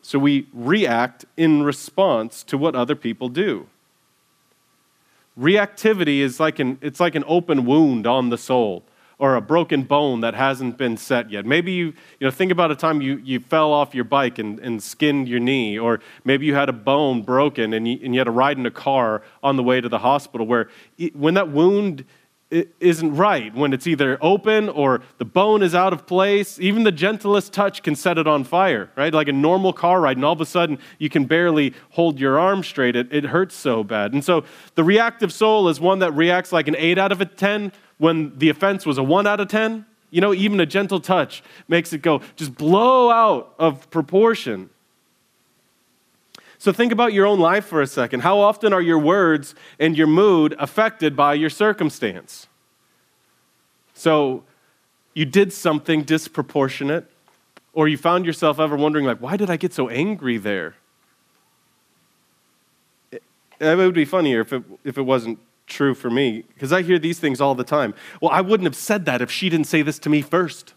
So 0.02 0.20
we 0.20 0.48
react 0.54 1.26
in 1.38 1.64
response 1.64 2.44
to 2.44 2.58
what 2.58 2.76
other 2.76 2.96
people 2.96 3.30
do. 3.30 3.68
Reactivity 5.40 6.20
is 6.20 6.40
like 6.40 6.60
an, 6.60 6.78
it's 6.82 7.00
like 7.00 7.16
an 7.16 7.24
open 7.28 7.66
wound 7.66 8.06
on 8.06 8.30
the 8.30 8.38
soul 8.38 8.84
or 9.20 9.36
a 9.36 9.42
broken 9.42 9.84
bone 9.84 10.22
that 10.22 10.34
hasn't 10.34 10.78
been 10.78 10.96
set 10.98 11.30
yet. 11.30 11.46
Maybe 11.46 11.74
you, 11.74 11.88
you 12.20 12.28
know, 12.28 12.32
think 12.32 12.52
about 12.52 12.72
a 12.72 12.76
time 12.76 13.02
you, 13.02 13.18
you 13.18 13.42
fell 13.42 13.72
off 13.74 13.94
your 13.94 14.06
bike 14.06 14.40
and, 14.40 14.60
and 14.60 14.82
skinned 14.82 15.28
your 15.28 15.42
knee, 15.42 15.78
or 15.78 16.00
maybe 16.24 16.46
you 16.46 16.56
had 16.56 16.70
a 16.70 16.74
bone 16.74 17.22
broken 17.22 17.74
and 17.74 17.88
you, 17.88 18.00
and 18.02 18.16
you 18.16 18.20
had 18.20 18.26
to 18.26 18.32
ride 18.32 18.58
in 18.58 18.66
a 18.66 18.72
car 18.72 19.22
on 19.44 19.58
the 19.58 19.64
way 19.64 19.82
to 19.82 19.90
the 19.90 20.00
hospital 20.00 20.48
where 20.48 20.70
it, 20.98 21.16
when 21.16 21.34
that 21.34 21.50
wound 21.50 22.06
isn't 22.52 23.16
right, 23.16 23.54
when 23.54 23.74
it's 23.74 23.86
either 23.86 24.18
open 24.22 24.70
or 24.70 25.02
the 25.20 25.26
bone 25.26 25.62
is 25.62 25.76
out 25.76 25.94
of 25.94 26.08
place. 26.08 26.60
Even 26.60 26.84
the 26.84 26.92
gentlest 26.92 27.54
touch 27.54 27.84
can 27.84 27.96
set 27.96 28.18
it 28.18 28.26
on 28.26 28.44
fire, 28.44 28.90
right? 28.96 29.14
Like 29.14 29.28
a 29.28 29.34
normal 29.34 29.72
car 29.72 30.02
ride, 30.02 30.18
and 30.18 30.26
all 30.26 30.34
of 30.34 30.42
a 30.42 30.48
sudden 30.48 30.80
you 30.98 31.10
can 31.10 31.26
barely 31.26 31.76
hold 31.92 32.20
your 32.20 32.40
arm 32.40 32.64
straight. 32.64 32.96
It, 32.96 33.14
it 33.14 33.26
hurts 33.26 33.54
so 33.54 33.84
bad. 33.84 34.14
And 34.14 34.26
so 34.26 34.46
the 34.74 34.84
reactive 34.84 35.32
soul 35.32 35.70
is 35.70 35.80
one 35.80 36.00
that 36.00 36.12
reacts 36.14 36.52
like 36.52 36.68
an 36.68 36.76
8 36.76 36.98
out 36.98 37.12
of 37.12 37.22
a 37.22 37.26
10 37.26 37.72
when 38.00 38.36
the 38.38 38.50
offense 38.50 38.86
was 38.86 38.98
a 38.98 39.04
1 39.04 39.28
out 39.28 39.40
of 39.40 39.48
10. 39.48 39.86
You 40.10 40.22
know, 40.22 40.34
even 40.34 40.60
a 40.60 40.66
gentle 40.66 41.00
touch 41.00 41.44
makes 41.68 41.94
it 41.94 42.02
go, 42.02 42.22
just 42.36 42.56
blow 42.56 43.12
out 43.12 43.54
of 43.60 43.88
proportion. 43.92 44.72
So 46.58 46.74
think 46.74 46.92
about 46.92 47.14
your 47.14 47.28
own 47.28 47.40
life 47.40 47.66
for 47.66 47.82
a 47.82 47.88
second. 47.88 48.22
How 48.22 48.40
often 48.40 48.74
are 48.74 48.82
your 48.82 48.98
words 48.98 49.54
and 49.80 49.96
your 49.96 50.08
mood 50.08 50.56
affected 50.58 51.16
by 51.16 51.36
your 51.36 51.50
circumstance? 51.50 52.48
So 53.94 54.44
you 55.14 55.26
did 55.26 55.54
something 55.54 56.04
disproportionate, 56.04 57.06
or 57.74 57.88
you 57.88 57.98
found 57.98 58.26
yourself 58.26 58.60
ever 58.60 58.76
wondering, 58.76 59.06
like, 59.06 59.22
why 59.22 59.38
did 59.38 59.50
I 59.50 59.58
get 59.58 59.74
so 59.74 59.90
angry 59.90 60.38
there? 60.38 60.76
It, 63.12 63.22
it 63.60 63.78
would 63.78 63.94
be 63.94 64.06
funnier 64.06 64.42
if 64.42 64.54
it, 64.54 64.64
if 64.84 64.98
it 64.98 65.04
wasn't 65.04 65.40
true 65.70 65.94
for 65.94 66.10
me, 66.10 66.44
because 66.54 66.74
I 66.74 66.82
hear 66.82 67.00
these 67.00 67.20
things 67.20 67.40
all 67.40 67.56
the 67.56 67.64
time. 67.64 67.94
Well, 68.22 68.32
I 68.32 68.42
wouldn't 68.42 68.66
have 68.66 68.76
said 68.76 69.06
that 69.06 69.22
if 69.22 69.32
she 69.32 69.50
didn't 69.50 69.68
say 69.68 69.82
this 69.82 70.00
to 70.00 70.10
me 70.10 70.22
first. 70.22 70.74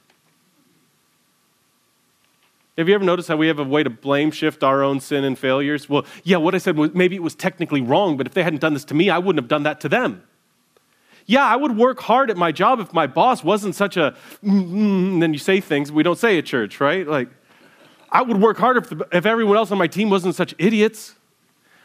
Have 2.78 2.88
you 2.88 2.94
ever 2.94 3.04
noticed 3.04 3.28
how 3.28 3.36
we 3.36 3.48
have 3.48 3.58
a 3.58 3.64
way 3.64 3.82
to 3.82 3.90
blame 3.90 4.30
shift 4.30 4.64
our 4.64 4.82
own 4.82 5.00
sin 5.00 5.24
and 5.24 5.38
failures? 5.38 5.88
Well, 5.88 6.06
yeah, 6.24 6.38
what 6.38 6.54
I 6.54 6.58
said 6.58 6.76
was 6.76 6.94
maybe 6.94 7.16
it 7.16 7.22
was 7.22 7.34
technically 7.34 7.82
wrong, 7.82 8.16
but 8.16 8.26
if 8.26 8.34
they 8.34 8.42
hadn't 8.42 8.60
done 8.60 8.72
this 8.72 8.84
to 8.86 8.94
me, 8.94 9.10
I 9.10 9.18
wouldn't 9.18 9.42
have 9.42 9.48
done 9.48 9.64
that 9.64 9.80
to 9.82 9.88
them. 9.88 10.22
Yeah, 11.26 11.44
I 11.44 11.56
would 11.56 11.76
work 11.76 12.00
hard 12.00 12.30
at 12.30 12.36
my 12.36 12.50
job 12.50 12.80
if 12.80 12.92
my 12.92 13.06
boss 13.06 13.44
wasn't 13.44 13.74
such 13.74 13.96
a, 13.96 14.16
mm, 14.42 15.20
then 15.20 15.32
you 15.32 15.38
say 15.38 15.60
things 15.60 15.92
we 15.92 16.02
don't 16.02 16.18
say 16.18 16.38
at 16.38 16.46
church, 16.46 16.80
right? 16.80 17.06
Like, 17.06 17.28
I 18.10 18.22
would 18.22 18.40
work 18.40 18.58
harder 18.58 18.80
if, 18.80 18.88
the, 18.88 19.06
if 19.12 19.26
everyone 19.26 19.56
else 19.56 19.70
on 19.70 19.78
my 19.78 19.86
team 19.86 20.10
wasn't 20.10 20.34
such 20.34 20.54
idiots. 20.58 21.14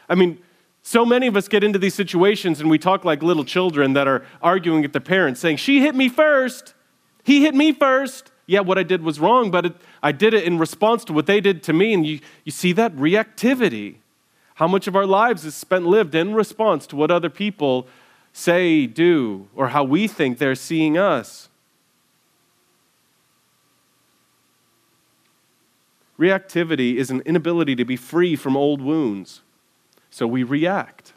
I 0.08 0.14
mean, 0.14 0.38
so 0.88 1.04
many 1.04 1.26
of 1.26 1.36
us 1.36 1.48
get 1.48 1.62
into 1.62 1.78
these 1.78 1.94
situations 1.94 2.60
and 2.60 2.70
we 2.70 2.78
talk 2.78 3.04
like 3.04 3.22
little 3.22 3.44
children 3.44 3.92
that 3.92 4.08
are 4.08 4.24
arguing 4.40 4.82
with 4.82 4.92
their 4.92 5.00
parents, 5.00 5.40
saying, 5.40 5.56
She 5.56 5.80
hit 5.80 5.94
me 5.94 6.08
first. 6.08 6.74
He 7.24 7.42
hit 7.42 7.54
me 7.54 7.72
first 7.72 8.32
yeah, 8.48 8.60
what 8.60 8.78
I 8.78 8.82
did 8.82 9.02
was 9.02 9.20
wrong, 9.20 9.50
but 9.50 9.66
it, 9.66 9.74
I 10.02 10.10
did 10.10 10.32
it 10.32 10.44
in 10.44 10.58
response 10.58 11.04
to 11.04 11.12
what 11.12 11.26
they 11.26 11.38
did 11.38 11.62
to 11.64 11.74
me. 11.74 11.92
And 11.92 12.06
you, 12.06 12.18
you 12.44 12.50
see 12.50 12.72
that 12.72 12.96
reactivity. 12.96 13.96
How 14.54 14.66
much 14.66 14.86
of 14.86 14.96
our 14.96 15.04
lives 15.04 15.44
is 15.44 15.54
spent 15.54 15.84
lived 15.84 16.14
in 16.14 16.34
response 16.34 16.86
to 16.88 16.96
what 16.96 17.10
other 17.10 17.28
people 17.28 17.86
say, 18.32 18.86
do, 18.86 19.48
or 19.54 19.68
how 19.68 19.84
we 19.84 20.08
think 20.08 20.38
they're 20.38 20.54
seeing 20.54 20.96
us? 20.96 21.50
Reactivity 26.18 26.96
is 26.96 27.10
an 27.10 27.20
inability 27.26 27.76
to 27.76 27.84
be 27.84 27.96
free 27.96 28.34
from 28.34 28.56
old 28.56 28.80
wounds. 28.80 29.42
So 30.10 30.26
we 30.26 30.42
react. 30.42 31.12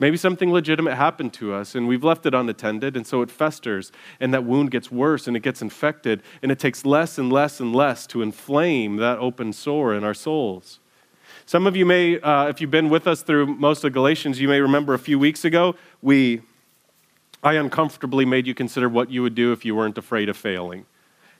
Maybe 0.00 0.16
something 0.16 0.50
legitimate 0.50 0.94
happened 0.94 1.34
to 1.34 1.52
us 1.52 1.74
and 1.74 1.86
we've 1.86 2.02
left 2.02 2.24
it 2.24 2.34
unattended, 2.34 2.96
and 2.96 3.06
so 3.06 3.20
it 3.20 3.30
festers, 3.30 3.92
and 4.18 4.32
that 4.32 4.44
wound 4.44 4.70
gets 4.70 4.90
worse 4.90 5.28
and 5.28 5.36
it 5.36 5.40
gets 5.40 5.60
infected, 5.60 6.22
and 6.42 6.50
it 6.50 6.58
takes 6.58 6.86
less 6.86 7.18
and 7.18 7.30
less 7.30 7.60
and 7.60 7.76
less 7.76 8.06
to 8.08 8.22
inflame 8.22 8.96
that 8.96 9.18
open 9.18 9.52
sore 9.52 9.94
in 9.94 10.02
our 10.02 10.14
souls. 10.14 10.80
Some 11.44 11.66
of 11.66 11.76
you 11.76 11.84
may, 11.84 12.18
uh, 12.20 12.46
if 12.46 12.60
you've 12.60 12.70
been 12.70 12.88
with 12.88 13.06
us 13.06 13.22
through 13.22 13.46
most 13.46 13.84
of 13.84 13.92
Galatians, 13.92 14.40
you 14.40 14.48
may 14.48 14.60
remember 14.60 14.94
a 14.94 14.98
few 14.98 15.18
weeks 15.18 15.44
ago, 15.44 15.74
we, 16.00 16.40
I 17.42 17.54
uncomfortably 17.54 18.24
made 18.24 18.46
you 18.46 18.54
consider 18.54 18.88
what 18.88 19.10
you 19.10 19.22
would 19.22 19.34
do 19.34 19.52
if 19.52 19.64
you 19.64 19.74
weren't 19.74 19.98
afraid 19.98 20.28
of 20.28 20.36
failing. 20.36 20.86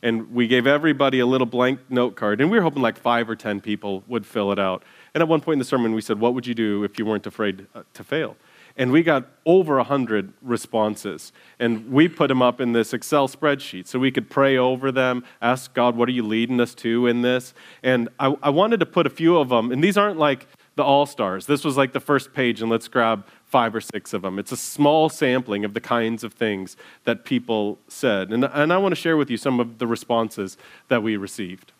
And 0.03 0.33
we 0.35 0.49
gave 0.49 0.67
everybody 0.67 1.21
a 1.21 1.27
little 1.27 1.47
blank 1.47 1.81
note 1.89 2.17
card, 2.17 2.41
and 2.41 2.51
we 2.51 2.59
were 2.59 2.63
hoping 2.63 2.83
like 2.83 2.99
five 2.99 3.31
or 3.31 3.37
10 3.37 3.61
people 3.61 4.03
would 4.09 4.27
fill 4.27 4.51
it 4.53 4.59
out. 4.59 4.83
And 5.15 5.23
at 5.23 5.29
one 5.29 5.41
point 5.41 5.55
in 5.55 5.59
the 5.59 5.65
sermon, 5.65 5.95
we 5.95 6.01
said, 6.01 6.21
What 6.21 6.35
would 6.35 6.47
you 6.47 6.55
do 6.55 6.85
if 6.85 6.99
you 6.99 7.07
weren't 7.07 7.27
afraid 7.27 7.67
uh, 7.75 7.83
to 7.95 8.05
fail? 8.05 8.37
and 8.77 8.93
we 8.93 9.03
got 9.03 9.27
over 9.45 9.77
100 9.77 10.33
responses. 10.43 11.33
And 11.59 11.91
we 11.91 12.09
put 12.09 12.29
them 12.29 12.43
up 12.43 12.61
in 12.61 12.73
this 12.73 12.93
Excel 12.93 13.29
spreadsheet 13.29 13.87
so 13.87 13.99
we 13.99 14.11
could 14.11 14.31
pray 14.31 14.57
over 14.57 14.93
them, 14.93 15.25
ask 15.43 15.75
God, 15.75 15.97
what 15.97 16.09
are 16.09 16.13
you 16.13 16.23
leading 16.23 16.61
us 16.61 16.75
to 16.77 17.07
in 17.07 17.23
this? 17.23 17.53
And 17.83 18.09
I, 18.19 18.35
I 18.43 18.51
wanted 18.51 18.81
to 18.81 18.87
put 18.87 19.07
a 19.07 19.11
few 19.11 19.37
of 19.37 19.49
them, 19.49 19.73
and 19.73 19.83
these 19.83 19.97
aren't 19.97 20.19
like 20.19 20.47
the 20.77 20.85
all 20.85 21.05
stars. 21.05 21.47
This 21.47 21.65
was 21.65 21.77
like 21.77 21.93
the 21.93 22.01
first 22.01 22.33
page, 22.33 22.63
and 22.63 22.71
let's 22.71 22.89
grab 22.89 23.27
five 23.45 23.75
or 23.75 23.81
six 23.81 24.15
of 24.15 24.23
them. 24.23 24.39
It's 24.39 24.53
a 24.53 24.57
small 24.57 25.09
sampling 25.09 25.65
of 25.65 25.75
the 25.75 25.81
kinds 25.81 26.23
of 26.23 26.33
things 26.33 26.77
that 27.05 27.25
people 27.25 27.79
said. 27.89 28.31
And, 28.31 28.45
and 28.45 28.73
I 28.73 28.79
want 28.79 28.93
to 28.93 29.01
share 29.01 29.17
with 29.17 29.29
you 29.29 29.37
some 29.37 29.59
of 29.59 29.79
the 29.79 29.87
responses 29.87 30.57
that 30.89 31.03
we 31.03 31.17
received. 31.17 31.73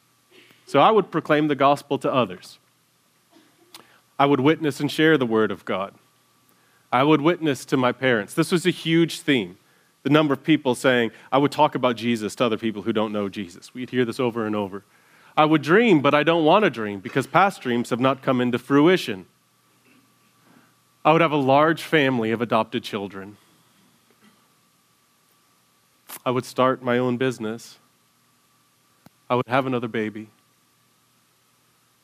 So 0.67 0.81
I 0.81 0.91
would 0.91 1.11
proclaim 1.11 1.49
the 1.49 1.55
gospel 1.55 1.99
to 1.99 2.13
others. 2.13 2.59
I 4.21 4.27
would 4.27 4.41
witness 4.41 4.81
and 4.81 4.93
share 4.93 5.17
the 5.17 5.25
word 5.25 5.51
of 5.51 5.65
God. 5.65 5.95
I 6.93 7.05
would 7.05 7.23
witness 7.23 7.65
to 7.65 7.79
my 7.79 7.91
parents. 7.91 8.35
This 8.35 8.53
was 8.53 8.67
a 8.67 8.71
huge 8.71 9.21
theme. 9.21 9.57
The 10.03 10.11
number 10.11 10.35
of 10.35 10.45
people 10.45 10.75
saying, 10.75 11.13
I 11.33 11.39
would 11.39 11.51
talk 11.51 11.75
about 11.75 11.97
Jesus 11.97 12.35
to 12.35 12.45
other 12.45 12.59
people 12.59 12.83
who 12.83 12.93
don't 12.93 13.15
know 13.15 13.31
Jesus. 13.31 13.73
We'd 13.73 13.89
hear 13.89 14.05
this 14.05 14.21
over 14.21 14.45
and 14.45 14.55
over. 14.55 14.85
I 15.39 15.47
would 15.47 15.63
dream, 15.63 16.03
but 16.03 16.13
I 16.13 16.23
don't 16.23 16.45
want 16.45 16.65
to 16.65 16.71
dream 16.71 17.01
because 17.01 17.27
past 17.27 17.63
dreams 17.63 17.89
have 17.89 17.99
not 17.99 18.21
come 18.21 18.43
into 18.43 18.59
fruition. 18.59 19.25
I 21.03 21.13
would 21.13 21.23
have 21.23 21.33
a 21.33 21.37
large 21.37 21.83
family 21.83 22.31
of 22.31 22.43
adopted 22.43 22.83
children. 22.83 23.39
I 26.27 26.31
would 26.31 26.45
start 26.45 26.83
my 26.83 26.99
own 26.99 27.17
business. 27.17 27.79
I 29.31 29.37
would 29.37 29.49
have 29.49 29.65
another 29.65 29.89
baby. 29.89 30.29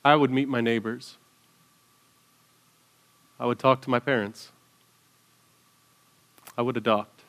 I 0.03 0.17
would 0.17 0.31
meet 0.31 0.49
my 0.49 0.63
neighbors. 0.63 1.19
I 3.39 3.47
would 3.47 3.59
talk 3.59 3.83
to 3.83 3.91
my 3.91 3.99
parents. 3.99 4.51
I 6.57 6.63
would 6.63 6.77
adopt. 6.77 7.23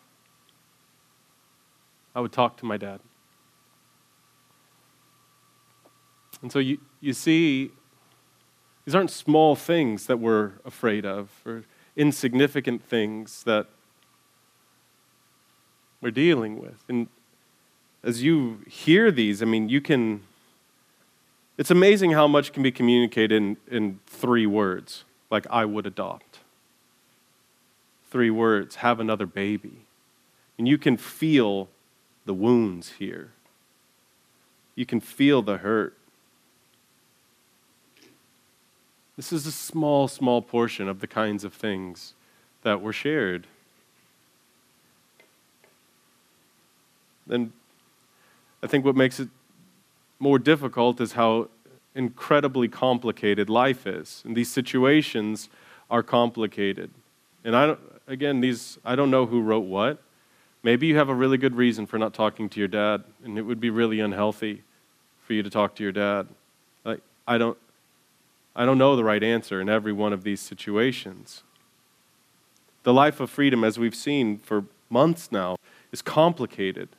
I 2.15 2.21
would 2.21 2.31
talk 2.31 2.57
to 2.57 2.65
my 2.65 2.77
dad. 2.77 2.99
And 6.41 6.51
so 6.51 6.59
you, 6.59 6.79
you 7.01 7.13
see, 7.13 7.71
these 8.85 8.95
aren't 8.95 9.11
small 9.11 9.55
things 9.55 10.05
that 10.05 10.17
we're 10.17 10.53
afraid 10.63 11.05
of, 11.05 11.29
or 11.45 11.63
insignificant 11.95 12.83
things 12.83 13.43
that 13.43 13.67
we're 15.99 16.11
dealing 16.11 16.59
with. 16.59 16.83
And 16.87 17.07
as 18.03 18.23
you 18.23 18.61
hear 18.67 19.11
these, 19.11 19.41
I 19.41 19.45
mean, 19.45 19.67
you 19.67 19.81
can, 19.81 20.21
it's 21.57 21.71
amazing 21.71 22.11
how 22.11 22.27
much 22.27 22.53
can 22.53 22.63
be 22.63 22.71
communicated 22.71 23.35
in, 23.35 23.57
in 23.69 23.99
three 24.05 24.45
words, 24.45 25.03
like, 25.29 25.45
I 25.49 25.65
would 25.65 25.85
adopt 25.85 26.39
three 28.09 28.29
words 28.29 28.75
have 28.77 28.99
another 28.99 29.25
baby. 29.25 29.85
And 30.57 30.67
you 30.67 30.77
can 30.77 30.97
feel 30.97 31.69
the 32.25 32.33
wounds 32.33 32.93
here, 32.93 33.31
you 34.75 34.85
can 34.85 34.99
feel 34.99 35.41
the 35.41 35.57
hurt. 35.57 35.95
This 39.15 39.33
is 39.33 39.47
a 39.47 39.51
small, 39.51 40.07
small 40.07 40.43
portion 40.43 40.87
of 40.87 40.99
the 40.99 41.07
kinds 41.07 41.43
of 41.43 41.51
things 41.51 42.13
that 42.61 42.81
were 42.81 42.93
shared. 42.93 43.47
Then 47.25 47.51
I 48.61 48.67
think 48.67 48.85
what 48.85 48.95
makes 48.95 49.19
it 49.19 49.29
more 50.19 50.37
difficult 50.37 51.01
is 51.01 51.13
how 51.13 51.49
incredibly 51.97 52.67
complicated 52.67 53.49
life 53.49 53.87
is. 53.87 54.21
And 54.25 54.35
these 54.35 54.49
situations 54.49 55.49
are 55.89 56.03
complicated. 56.03 56.91
And 57.43 57.55
I 57.55 57.65
don't, 57.65 57.79
again, 58.07 58.39
these, 58.39 58.77
I 58.85 58.95
don't 58.95 59.09
know 59.09 59.25
who 59.25 59.41
wrote 59.41 59.65
what. 59.65 60.01
Maybe 60.63 60.87
you 60.87 60.97
have 60.97 61.09
a 61.09 61.15
really 61.15 61.37
good 61.37 61.55
reason 61.55 61.85
for 61.85 61.97
not 61.97 62.13
talking 62.13 62.49
to 62.49 62.59
your 62.59 62.67
dad, 62.67 63.03
and 63.23 63.37
it 63.37 63.41
would 63.41 63.59
be 63.59 63.69
really 63.69 63.99
unhealthy 63.99 64.63
for 65.25 65.33
you 65.33 65.43
to 65.43 65.49
talk 65.49 65.75
to 65.75 65.83
your 65.83 65.91
dad. 65.91 66.27
Like, 66.83 67.01
I 67.27 67.37
don't, 67.37 67.57
I 68.55 68.65
don't 68.65 68.77
know 68.77 68.95
the 68.95 69.03
right 69.03 69.23
answer 69.23 69.59
in 69.61 69.69
every 69.69 69.93
one 69.93 70.13
of 70.13 70.23
these 70.23 70.41
situations. 70.41 71.43
The 72.83 72.93
life 72.93 73.19
of 73.19 73.29
freedom, 73.29 73.63
as 73.63 73.77
we've 73.77 73.95
seen 73.95 74.37
for 74.39 74.65
months 74.89 75.31
now, 75.31 75.57
is 75.91 76.01
complicated. 76.01 76.89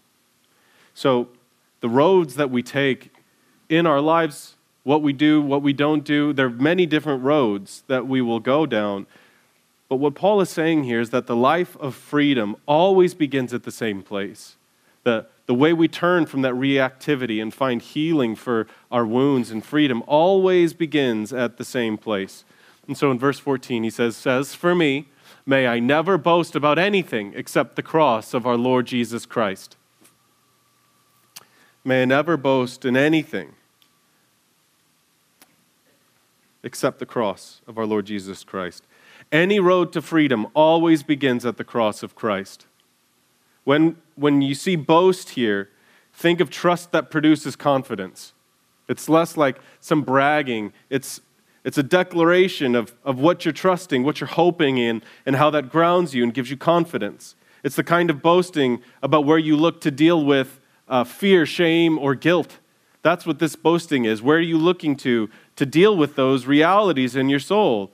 So, 0.94 1.28
the 1.80 1.88
roads 1.88 2.34
that 2.34 2.50
we 2.50 2.62
take 2.62 3.12
in 3.68 3.86
our 3.86 4.00
lives, 4.00 4.56
what 4.88 5.02
we 5.02 5.12
do, 5.12 5.42
what 5.42 5.60
we 5.60 5.74
don't 5.74 6.02
do, 6.02 6.32
there 6.32 6.46
are 6.46 6.50
many 6.50 6.86
different 6.86 7.22
roads 7.22 7.82
that 7.88 8.08
we 8.08 8.22
will 8.22 8.40
go 8.40 8.64
down. 8.64 9.06
But 9.86 9.96
what 9.96 10.14
Paul 10.14 10.40
is 10.40 10.48
saying 10.48 10.84
here 10.84 10.98
is 10.98 11.10
that 11.10 11.26
the 11.26 11.36
life 11.36 11.76
of 11.76 11.94
freedom 11.94 12.56
always 12.64 13.12
begins 13.12 13.52
at 13.52 13.64
the 13.64 13.70
same 13.70 14.02
place. 14.02 14.56
The, 15.04 15.26
the 15.44 15.52
way 15.52 15.74
we 15.74 15.88
turn 15.88 16.24
from 16.24 16.40
that 16.40 16.54
reactivity 16.54 17.40
and 17.40 17.52
find 17.52 17.82
healing 17.82 18.34
for 18.34 18.66
our 18.90 19.04
wounds 19.04 19.50
and 19.50 19.62
freedom 19.62 20.02
always 20.06 20.72
begins 20.72 21.34
at 21.34 21.58
the 21.58 21.66
same 21.66 21.98
place. 21.98 22.46
And 22.86 22.96
so 22.96 23.10
in 23.10 23.18
verse 23.18 23.38
14, 23.38 23.82
he 23.82 23.90
says, 23.90 24.16
Says, 24.16 24.54
For 24.54 24.74
me, 24.74 25.08
may 25.44 25.66
I 25.66 25.80
never 25.80 26.16
boast 26.16 26.56
about 26.56 26.78
anything 26.78 27.34
except 27.36 27.76
the 27.76 27.82
cross 27.82 28.32
of 28.32 28.46
our 28.46 28.56
Lord 28.56 28.86
Jesus 28.86 29.26
Christ. 29.26 29.76
May 31.84 32.00
I 32.00 32.04
never 32.06 32.38
boast 32.38 32.86
in 32.86 32.96
anything 32.96 33.52
except 36.62 36.98
the 36.98 37.06
cross 37.06 37.60
of 37.66 37.78
our 37.78 37.86
Lord 37.86 38.06
Jesus 38.06 38.44
Christ. 38.44 38.84
Any 39.30 39.60
road 39.60 39.92
to 39.92 40.02
freedom 40.02 40.46
always 40.54 41.02
begins 41.02 41.44
at 41.44 41.56
the 41.56 41.64
cross 41.64 42.02
of 42.02 42.14
Christ. 42.14 42.66
When, 43.64 43.96
when 44.16 44.40
you 44.40 44.54
see 44.54 44.76
boast 44.76 45.30
here, 45.30 45.70
think 46.12 46.40
of 46.40 46.50
trust 46.50 46.92
that 46.92 47.10
produces 47.10 47.54
confidence. 47.54 48.32
It's 48.88 49.08
less 49.08 49.36
like 49.36 49.60
some 49.80 50.02
bragging, 50.02 50.72
it's, 50.88 51.20
it's 51.62 51.76
a 51.76 51.82
declaration 51.82 52.74
of, 52.74 52.94
of 53.04 53.18
what 53.18 53.44
you're 53.44 53.52
trusting, 53.52 54.02
what 54.02 54.20
you're 54.20 54.28
hoping 54.28 54.78
in, 54.78 55.02
and 55.26 55.36
how 55.36 55.50
that 55.50 55.68
grounds 55.68 56.14
you 56.14 56.22
and 56.22 56.32
gives 56.32 56.50
you 56.50 56.56
confidence. 56.56 57.36
It's 57.62 57.76
the 57.76 57.84
kind 57.84 58.08
of 58.08 58.22
boasting 58.22 58.80
about 59.02 59.26
where 59.26 59.38
you 59.38 59.56
look 59.56 59.80
to 59.82 59.90
deal 59.90 60.24
with 60.24 60.60
uh, 60.88 61.04
fear, 61.04 61.44
shame, 61.44 61.98
or 61.98 62.14
guilt. 62.14 62.60
That's 63.02 63.26
what 63.26 63.38
this 63.38 63.56
boasting 63.56 64.06
is. 64.06 64.22
Where 64.22 64.38
are 64.38 64.40
you 64.40 64.56
looking 64.56 64.96
to 64.96 65.28
to 65.58 65.66
deal 65.66 65.96
with 65.96 66.14
those 66.14 66.46
realities 66.46 67.16
in 67.16 67.28
your 67.28 67.40
soul? 67.40 67.90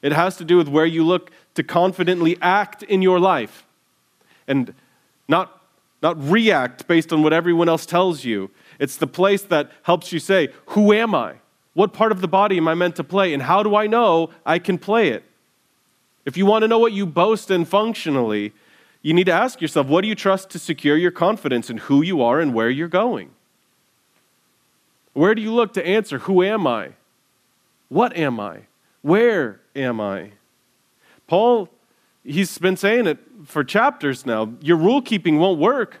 It 0.00 0.12
has 0.12 0.36
to 0.38 0.44
do 0.44 0.56
with 0.56 0.68
where 0.68 0.86
you 0.86 1.04
look 1.04 1.30
to 1.54 1.62
confidently 1.62 2.38
act 2.40 2.82
in 2.82 3.02
your 3.02 3.20
life 3.20 3.66
and 4.46 4.72
not, 5.28 5.62
not 6.02 6.16
react 6.18 6.88
based 6.88 7.12
on 7.12 7.22
what 7.22 7.34
everyone 7.34 7.68
else 7.68 7.84
tells 7.84 8.24
you. 8.24 8.50
It's 8.78 8.96
the 8.96 9.06
place 9.06 9.42
that 9.42 9.70
helps 9.82 10.12
you 10.12 10.18
say, 10.18 10.48
Who 10.68 10.94
am 10.94 11.14
I? 11.14 11.34
What 11.74 11.92
part 11.92 12.10
of 12.10 12.22
the 12.22 12.28
body 12.28 12.56
am 12.56 12.66
I 12.68 12.74
meant 12.74 12.96
to 12.96 13.04
play? 13.04 13.34
And 13.34 13.42
how 13.42 13.62
do 13.62 13.76
I 13.76 13.86
know 13.86 14.30
I 14.46 14.58
can 14.58 14.78
play 14.78 15.10
it? 15.10 15.24
If 16.24 16.38
you 16.38 16.46
want 16.46 16.62
to 16.62 16.68
know 16.68 16.78
what 16.78 16.92
you 16.92 17.04
boast 17.04 17.50
in 17.50 17.66
functionally, 17.66 18.54
you 19.02 19.12
need 19.12 19.26
to 19.26 19.32
ask 19.32 19.60
yourself 19.60 19.88
what 19.88 20.00
do 20.00 20.08
you 20.08 20.14
trust 20.14 20.48
to 20.50 20.58
secure 20.58 20.96
your 20.96 21.10
confidence 21.10 21.68
in 21.68 21.76
who 21.76 22.00
you 22.00 22.22
are 22.22 22.40
and 22.40 22.54
where 22.54 22.70
you're 22.70 22.88
going? 22.88 23.30
Where 25.12 25.34
do 25.34 25.42
you 25.42 25.52
look 25.52 25.72
to 25.74 25.86
answer, 25.86 26.18
Who 26.20 26.42
am 26.42 26.66
I? 26.66 26.90
What 27.88 28.16
am 28.16 28.38
I? 28.38 28.62
Where 29.02 29.60
am 29.74 30.00
I? 30.00 30.32
Paul, 31.26 31.68
he's 32.24 32.58
been 32.58 32.76
saying 32.76 33.06
it 33.06 33.18
for 33.44 33.64
chapters 33.64 34.26
now. 34.26 34.52
Your 34.60 34.76
rule 34.76 35.02
keeping 35.02 35.38
won't 35.38 35.58
work. 35.58 36.00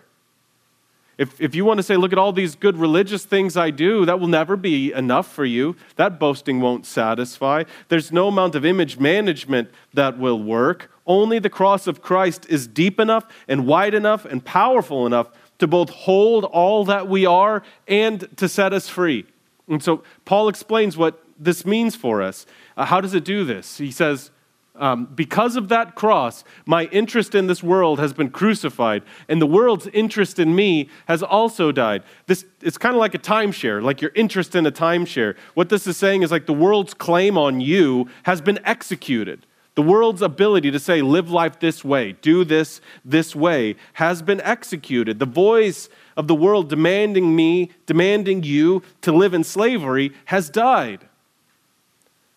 If, 1.18 1.40
if 1.40 1.54
you 1.56 1.64
want 1.64 1.78
to 1.78 1.82
say, 1.82 1.96
look 1.96 2.12
at 2.12 2.18
all 2.18 2.32
these 2.32 2.54
good 2.54 2.76
religious 2.76 3.24
things 3.24 3.56
I 3.56 3.70
do, 3.70 4.06
that 4.06 4.20
will 4.20 4.28
never 4.28 4.56
be 4.56 4.92
enough 4.92 5.26
for 5.26 5.44
you. 5.44 5.74
That 5.96 6.20
boasting 6.20 6.60
won't 6.60 6.86
satisfy. 6.86 7.64
There's 7.88 8.12
no 8.12 8.28
amount 8.28 8.54
of 8.54 8.64
image 8.64 8.98
management 8.98 9.68
that 9.94 10.16
will 10.16 10.40
work. 10.40 10.92
Only 11.06 11.40
the 11.40 11.50
cross 11.50 11.88
of 11.88 12.02
Christ 12.02 12.46
is 12.48 12.68
deep 12.68 13.00
enough 13.00 13.26
and 13.48 13.66
wide 13.66 13.94
enough 13.94 14.24
and 14.26 14.44
powerful 14.44 15.06
enough 15.06 15.30
to 15.58 15.66
both 15.66 15.90
hold 15.90 16.44
all 16.44 16.84
that 16.84 17.08
we 17.08 17.26
are 17.26 17.62
and 17.86 18.28
to 18.36 18.48
set 18.48 18.72
us 18.72 18.88
free. 18.88 19.26
And 19.68 19.82
so 19.82 20.02
Paul 20.24 20.48
explains 20.48 20.96
what 20.96 21.22
this 21.38 21.64
means 21.66 21.94
for 21.94 22.22
us. 22.22 22.46
Uh, 22.76 22.84
how 22.84 23.00
does 23.00 23.14
it 23.14 23.24
do 23.24 23.44
this? 23.44 23.78
He 23.78 23.90
says, 23.90 24.30
um, 24.78 25.06
because 25.06 25.56
of 25.56 25.68
that 25.68 25.96
cross, 25.96 26.44
my 26.64 26.84
interest 26.86 27.34
in 27.34 27.48
this 27.48 27.62
world 27.62 27.98
has 27.98 28.12
been 28.12 28.30
crucified, 28.30 29.02
and 29.28 29.42
the 29.42 29.46
world's 29.46 29.88
interest 29.88 30.38
in 30.38 30.54
me 30.54 30.88
has 31.08 31.22
also 31.22 31.72
died. 31.72 32.04
This 32.26 32.44
it's 32.60 32.78
kind 32.78 32.94
of 32.94 33.00
like 33.00 33.14
a 33.14 33.18
timeshare, 33.18 33.82
like 33.82 34.00
your 34.00 34.12
interest 34.14 34.54
in 34.54 34.66
a 34.66 34.72
timeshare. 34.72 35.36
What 35.54 35.68
this 35.68 35.86
is 35.86 35.96
saying 35.96 36.22
is 36.22 36.30
like 36.30 36.46
the 36.46 36.52
world's 36.52 36.94
claim 36.94 37.36
on 37.36 37.60
you 37.60 38.08
has 38.22 38.40
been 38.40 38.60
executed. 38.64 39.46
The 39.78 39.82
world's 39.82 40.22
ability 40.22 40.72
to 40.72 40.80
say, 40.80 41.02
live 41.02 41.30
life 41.30 41.60
this 41.60 41.84
way, 41.84 42.16
do 42.20 42.42
this 42.44 42.80
this 43.04 43.36
way, 43.36 43.76
has 43.92 44.22
been 44.22 44.40
executed. 44.40 45.20
The 45.20 45.24
voice 45.24 45.88
of 46.16 46.26
the 46.26 46.34
world 46.34 46.68
demanding 46.68 47.36
me, 47.36 47.70
demanding 47.86 48.42
you 48.42 48.82
to 49.02 49.12
live 49.12 49.34
in 49.34 49.44
slavery 49.44 50.12
has 50.24 50.50
died. 50.50 51.06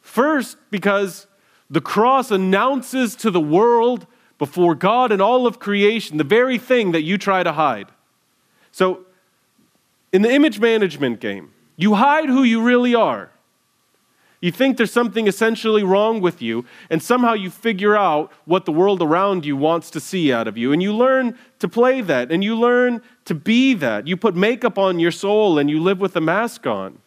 First, 0.02 0.56
because 0.70 1.26
the 1.68 1.82
cross 1.82 2.30
announces 2.30 3.16
to 3.16 3.32
the 3.32 3.42
world 3.42 4.06
before 4.38 4.76
God 4.76 5.12
and 5.12 5.20
all 5.20 5.48
of 5.48 5.58
creation 5.58 6.18
the 6.18 6.24
very 6.24 6.60
thing 6.60 6.92
that 6.92 7.02
you 7.02 7.18
try 7.18 7.42
to 7.42 7.54
hide. 7.54 7.88
So, 8.72 9.08
in 10.14 10.22
the 10.22 10.32
image 10.32 10.60
management 10.60 11.20
game, 11.20 11.54
you 11.76 11.96
hide 11.96 12.30
who 12.30 12.44
you 12.44 12.62
really 12.62 12.94
are. 12.94 13.31
You 14.42 14.52
think 14.52 14.78
there's 14.78 14.92
something 14.92 15.28
essentially 15.28 15.84
wrong 15.84 16.20
with 16.20 16.42
you, 16.42 16.66
and 16.90 17.02
somehow 17.02 17.34
you 17.34 17.52
figure 17.52 17.96
out 17.96 18.32
what 18.46 18.66
the 18.66 18.72
world 18.72 19.02
around 19.02 19.46
you 19.46 19.56
wants 19.56 19.92
to 19.92 20.00
see 20.00 20.34
out 20.34 20.48
of 20.48 20.58
you. 20.58 20.74
And 20.74 20.82
you 20.82 20.96
learn 20.96 21.38
to 21.60 21.70
play 21.70 22.02
that, 22.02 22.32
and 22.32 22.44
you 22.44 22.58
learn 22.58 23.02
to 23.26 23.36
be 23.36 23.76
that. 23.76 24.08
You 24.08 24.18
put 24.18 24.36
makeup 24.36 24.80
on 24.80 25.00
your 25.00 25.12
soul, 25.12 25.60
and 25.60 25.70
you 25.70 25.80
live 25.80 26.00
with 26.00 26.16
a 26.16 26.22
mask 26.22 26.66
on. 26.66 26.98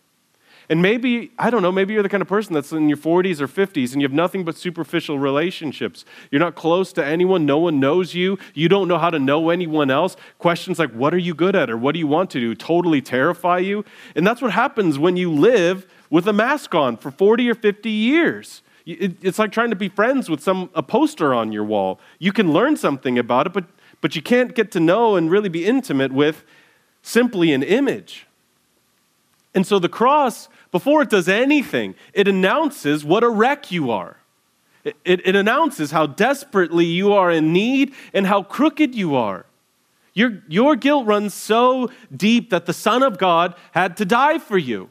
And 0.68 0.80
maybe, 0.80 1.30
I 1.38 1.50
don't 1.50 1.62
know, 1.62 1.72
maybe 1.72 1.92
you're 1.92 2.02
the 2.02 2.08
kind 2.08 2.22
of 2.22 2.28
person 2.28 2.54
that's 2.54 2.72
in 2.72 2.88
your 2.88 2.96
40s 2.96 3.40
or 3.40 3.48
50s 3.48 3.92
and 3.92 4.00
you 4.00 4.08
have 4.08 4.14
nothing 4.14 4.44
but 4.44 4.56
superficial 4.56 5.18
relationships. 5.18 6.04
You're 6.30 6.40
not 6.40 6.54
close 6.54 6.92
to 6.94 7.04
anyone, 7.04 7.44
no 7.44 7.58
one 7.58 7.80
knows 7.80 8.14
you, 8.14 8.38
you 8.54 8.68
don't 8.68 8.88
know 8.88 8.98
how 8.98 9.10
to 9.10 9.18
know 9.18 9.50
anyone 9.50 9.90
else. 9.90 10.16
Questions 10.38 10.78
like, 10.78 10.90
what 10.92 11.12
are 11.12 11.18
you 11.18 11.34
good 11.34 11.54
at 11.54 11.70
or 11.70 11.76
what 11.76 11.92
do 11.92 11.98
you 11.98 12.06
want 12.06 12.30
to 12.30 12.40
do 12.40 12.54
totally 12.54 13.02
terrify 13.02 13.58
you. 13.58 13.84
And 14.16 14.26
that's 14.26 14.40
what 14.40 14.52
happens 14.52 14.98
when 14.98 15.16
you 15.16 15.30
live 15.30 15.86
with 16.10 16.26
a 16.26 16.32
mask 16.32 16.74
on 16.74 16.96
for 16.96 17.10
40 17.10 17.50
or 17.50 17.54
50 17.54 17.90
years. 17.90 18.62
It's 18.86 19.38
like 19.38 19.50
trying 19.50 19.70
to 19.70 19.76
be 19.76 19.88
friends 19.88 20.28
with 20.28 20.42
some 20.42 20.70
a 20.74 20.82
poster 20.82 21.32
on 21.32 21.52
your 21.52 21.64
wall. 21.64 21.98
You 22.18 22.32
can 22.32 22.52
learn 22.52 22.76
something 22.76 23.18
about 23.18 23.46
it, 23.46 23.52
but, 23.52 23.64
but 24.00 24.14
you 24.14 24.20
can't 24.20 24.54
get 24.54 24.70
to 24.72 24.80
know 24.80 25.16
and 25.16 25.30
really 25.30 25.48
be 25.48 25.64
intimate 25.64 26.12
with 26.12 26.44
simply 27.02 27.52
an 27.52 27.62
image. 27.62 28.26
And 29.54 29.66
so 29.66 29.78
the 29.78 29.88
cross, 29.88 30.48
before 30.74 31.02
it 31.02 31.08
does 31.08 31.28
anything, 31.28 31.94
it 32.12 32.26
announces 32.26 33.04
what 33.04 33.22
a 33.22 33.28
wreck 33.28 33.70
you 33.70 33.92
are. 33.92 34.16
It, 34.82 34.96
it, 35.04 35.24
it, 35.24 35.36
announces 35.36 35.92
how 35.92 36.06
desperately 36.06 36.84
you 36.84 37.12
are 37.12 37.30
in 37.30 37.52
need 37.52 37.94
and 38.12 38.26
how 38.26 38.42
crooked 38.42 38.92
you 38.92 39.14
are. 39.14 39.46
Your, 40.14 40.42
your 40.48 40.74
guilt 40.74 41.06
runs 41.06 41.32
so 41.32 41.92
deep 42.12 42.50
that 42.50 42.66
the 42.66 42.72
Son 42.72 43.04
of 43.04 43.18
God 43.18 43.54
had 43.70 43.96
to 43.98 44.04
die 44.04 44.40
for 44.40 44.58
you. 44.58 44.90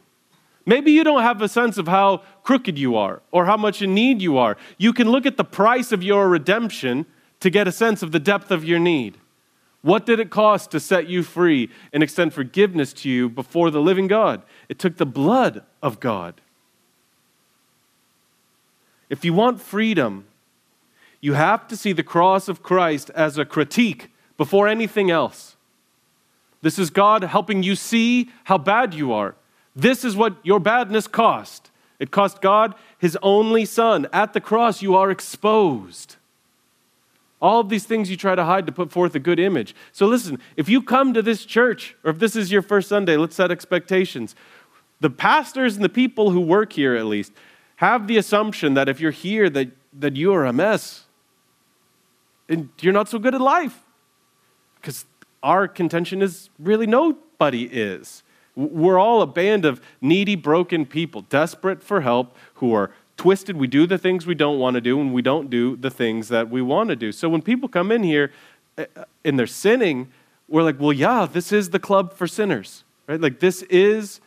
Maybe 0.66 0.94
you 0.94 1.04
don't 1.04 1.22
have 1.22 1.42
a 1.42 1.50
sense 1.50 1.78
of 1.78 1.90
how 1.90 2.22
crooked 2.44 2.80
you 2.80 2.96
are 2.96 3.22
or 3.34 3.44
how 3.44 3.58
much 3.58 3.82
in 3.82 3.94
need 3.94 4.22
you 4.22 4.38
are. 4.38 4.56
You 4.78 4.94
can 4.94 5.12
look 5.12 5.26
at 5.26 5.36
the 5.36 5.44
price 5.44 5.92
of 5.92 6.02
your 6.02 6.30
redemption 6.30 7.06
to 7.42 7.50
get 7.50 7.68
a 7.68 7.74
sense 7.74 8.02
of 8.02 8.14
the 8.14 8.22
depth 8.22 8.52
of 8.52 8.64
your 8.64 8.80
need. 8.80 9.18
What 9.84 10.08
did 10.08 10.20
it 10.20 10.32
cost 10.32 10.72
to 10.72 10.80
set 10.80 11.08
you 11.08 11.22
free 11.22 11.70
and 11.94 12.02
extend 12.02 12.34
forgiveness 12.34 12.92
to 12.94 13.10
you 13.10 13.30
before 13.30 13.70
the 13.70 13.80
living 13.80 14.08
God? 14.08 14.42
It 14.70 14.80
took 14.80 14.98
the 14.98 15.06
blood 15.06 15.64
of 15.84 16.00
God. 16.00 16.42
If 19.10 19.24
you 19.24 19.34
want 19.34 19.62
freedom, 19.62 20.26
you 21.22 21.34
have 21.34 21.68
to 21.68 21.78
see 21.78 21.92
the 21.92 22.02
cross 22.02 22.48
of 22.48 22.64
Christ 22.64 23.12
as 23.12 23.38
a 23.38 23.46
critique 23.46 24.10
before 24.36 24.68
anything 24.68 25.12
else. 25.12 25.56
This 26.64 26.80
is 26.80 26.90
God 26.90 27.22
helping 27.24 27.62
you 27.62 27.76
see 27.76 28.32
how 28.46 28.58
bad 28.58 28.96
you 28.96 29.14
are 29.14 29.36
this 29.76 30.04
is 30.04 30.16
what 30.16 30.36
your 30.44 30.60
badness 30.60 31.08
cost. 31.08 31.72
It 32.00 32.12
cost 32.12 32.42
God 32.42 32.76
his 32.98 33.18
only 33.22 33.66
son. 33.66 34.08
At 34.14 34.34
the 34.34 34.42
cross, 34.42 34.82
you 34.82 34.96
are 34.96 35.10
exposed. 35.10 36.18
All 37.44 37.60
of 37.60 37.68
these 37.68 37.84
things 37.84 38.10
you 38.10 38.16
try 38.16 38.36
to 38.36 38.46
hide 38.46 38.66
to 38.68 38.72
put 38.72 38.90
forth 38.90 39.14
a 39.16 39.20
good 39.20 39.38
image. 39.38 39.76
So 39.92 40.08
listen, 40.08 40.40
if 40.56 40.70
you 40.70 40.82
come 40.82 41.14
to 41.14 41.22
this 41.22 41.44
church, 41.44 41.94
or 42.06 42.12
if 42.12 42.18
this 42.18 42.38
is 42.38 42.54
your 42.54 42.62
first 42.62 42.88
Sunday, 42.88 43.18
let's 43.18 43.36
set 43.36 43.52
expectations. 43.52 44.34
The 45.02 45.10
pastors 45.10 45.76
and 45.76 45.84
the 45.84 45.90
people 45.90 46.32
who 46.32 46.40
work 46.40 46.72
here, 46.72 46.96
at 46.96 47.06
least, 47.06 47.34
have 47.76 48.08
the 48.08 48.16
assumption 48.16 48.76
that 48.76 48.88
if 48.88 49.02
you're 49.02 49.12
here, 49.12 49.50
that, 49.50 49.72
that 50.00 50.16
you 50.16 50.34
are 50.34 50.46
a 50.46 50.54
mess. 50.54 51.04
And 52.48 52.70
you're 52.80 52.94
not 52.94 53.10
so 53.10 53.20
good 53.20 53.36
at 53.36 53.42
life. 53.42 53.84
Because 54.76 55.06
our 55.44 55.68
contention 55.68 56.22
is 56.22 56.50
really 56.58 56.88
nobody 56.88 57.66
is. 57.66 58.24
We're 58.56 59.00
all 59.00 59.22
a 59.22 59.28
band 59.28 59.66
of 59.66 59.82
needy, 60.00 60.38
broken 60.38 60.86
people, 60.86 61.24
desperate 61.24 61.84
for 61.84 62.00
help, 62.00 62.38
who 62.56 62.74
are 62.74 62.92
twisted. 63.18 63.58
We 63.58 63.68
do 63.68 63.86
the 63.86 63.98
things 63.98 64.26
we 64.26 64.36
don't 64.36 64.60
want 64.60 64.76
to 64.76 64.82
do, 64.82 65.00
and 65.00 65.14
we 65.14 65.22
don't 65.22 65.50
do 65.50 65.76
the 65.76 65.90
things 65.90 66.30
that 66.30 66.50
we 66.50 66.62
want 66.62 66.90
to 66.90 66.96
do. 66.96 67.12
So 67.12 67.30
when 67.30 67.42
people 67.42 67.70
come 67.70 67.92
in 67.92 68.04
here 68.04 68.32
eh, 68.78 68.86
and 69.24 69.38
they're 69.38 69.48
sinning, 69.48 70.12
we're 70.48 70.64
like, 70.64 70.80
well, 70.80 70.94
yeah, 70.94 71.26
this 71.32 71.52
is 71.52 71.70
the 71.70 71.80
club 71.80 72.14
for 72.14 72.28
sinners, 72.28 72.84
right? 73.08 73.20
Like, 73.20 73.40
this 73.40 73.62
is 73.64 74.20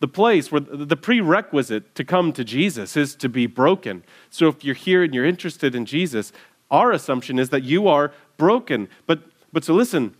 the 0.00 0.08
place 0.08 0.50
where 0.50 0.60
the 0.60 0.96
prerequisite 0.96 1.94
to 1.94 2.04
come 2.04 2.32
to 2.32 2.42
Jesus 2.42 2.96
is 2.96 3.14
to 3.14 3.28
be 3.28 3.46
broken. 3.46 4.02
So 4.30 4.48
if 4.48 4.64
you're 4.64 4.74
here 4.74 5.04
and 5.04 5.14
you're 5.14 5.24
interested 5.24 5.76
in 5.76 5.86
Jesus, 5.86 6.32
our 6.72 6.90
assumption 6.90 7.38
is 7.38 7.50
that 7.50 7.62
you 7.62 7.86
are 7.86 8.12
broken. 8.36 8.88
But, 9.06 9.20
but 9.52 9.62
so 9.62 9.74
listen, 9.74 10.16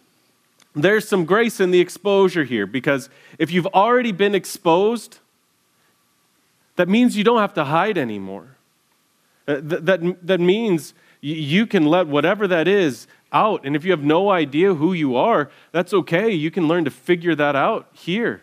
there's 0.74 1.08
some 1.08 1.24
grace 1.24 1.58
in 1.58 1.72
the 1.72 1.80
exposure 1.80 2.44
here 2.44 2.64
because 2.66 3.10
if 3.38 3.50
you've 3.50 3.66
already 3.66 4.12
been 4.12 4.36
exposed, 4.36 5.18
that 6.76 6.88
means 6.88 7.16
you 7.16 7.24
don't 7.24 7.40
have 7.40 7.54
to 7.54 7.64
hide 7.64 7.98
anymore. 7.98 8.56
Uh, 9.46 9.56
that, 9.62 9.86
that, 9.86 10.26
that 10.26 10.40
means 10.40 10.94
you 11.20 11.66
can 11.66 11.84
let 11.84 12.06
whatever 12.06 12.46
that 12.48 12.66
is 12.66 13.06
out. 13.32 13.64
And 13.64 13.76
if 13.76 13.84
you 13.84 13.90
have 13.90 14.02
no 14.02 14.30
idea 14.30 14.74
who 14.74 14.92
you 14.92 15.16
are, 15.16 15.50
that's 15.70 15.92
okay. 15.92 16.30
You 16.30 16.50
can 16.50 16.68
learn 16.68 16.84
to 16.84 16.90
figure 16.90 17.34
that 17.34 17.56
out 17.56 17.88
here. 17.92 18.42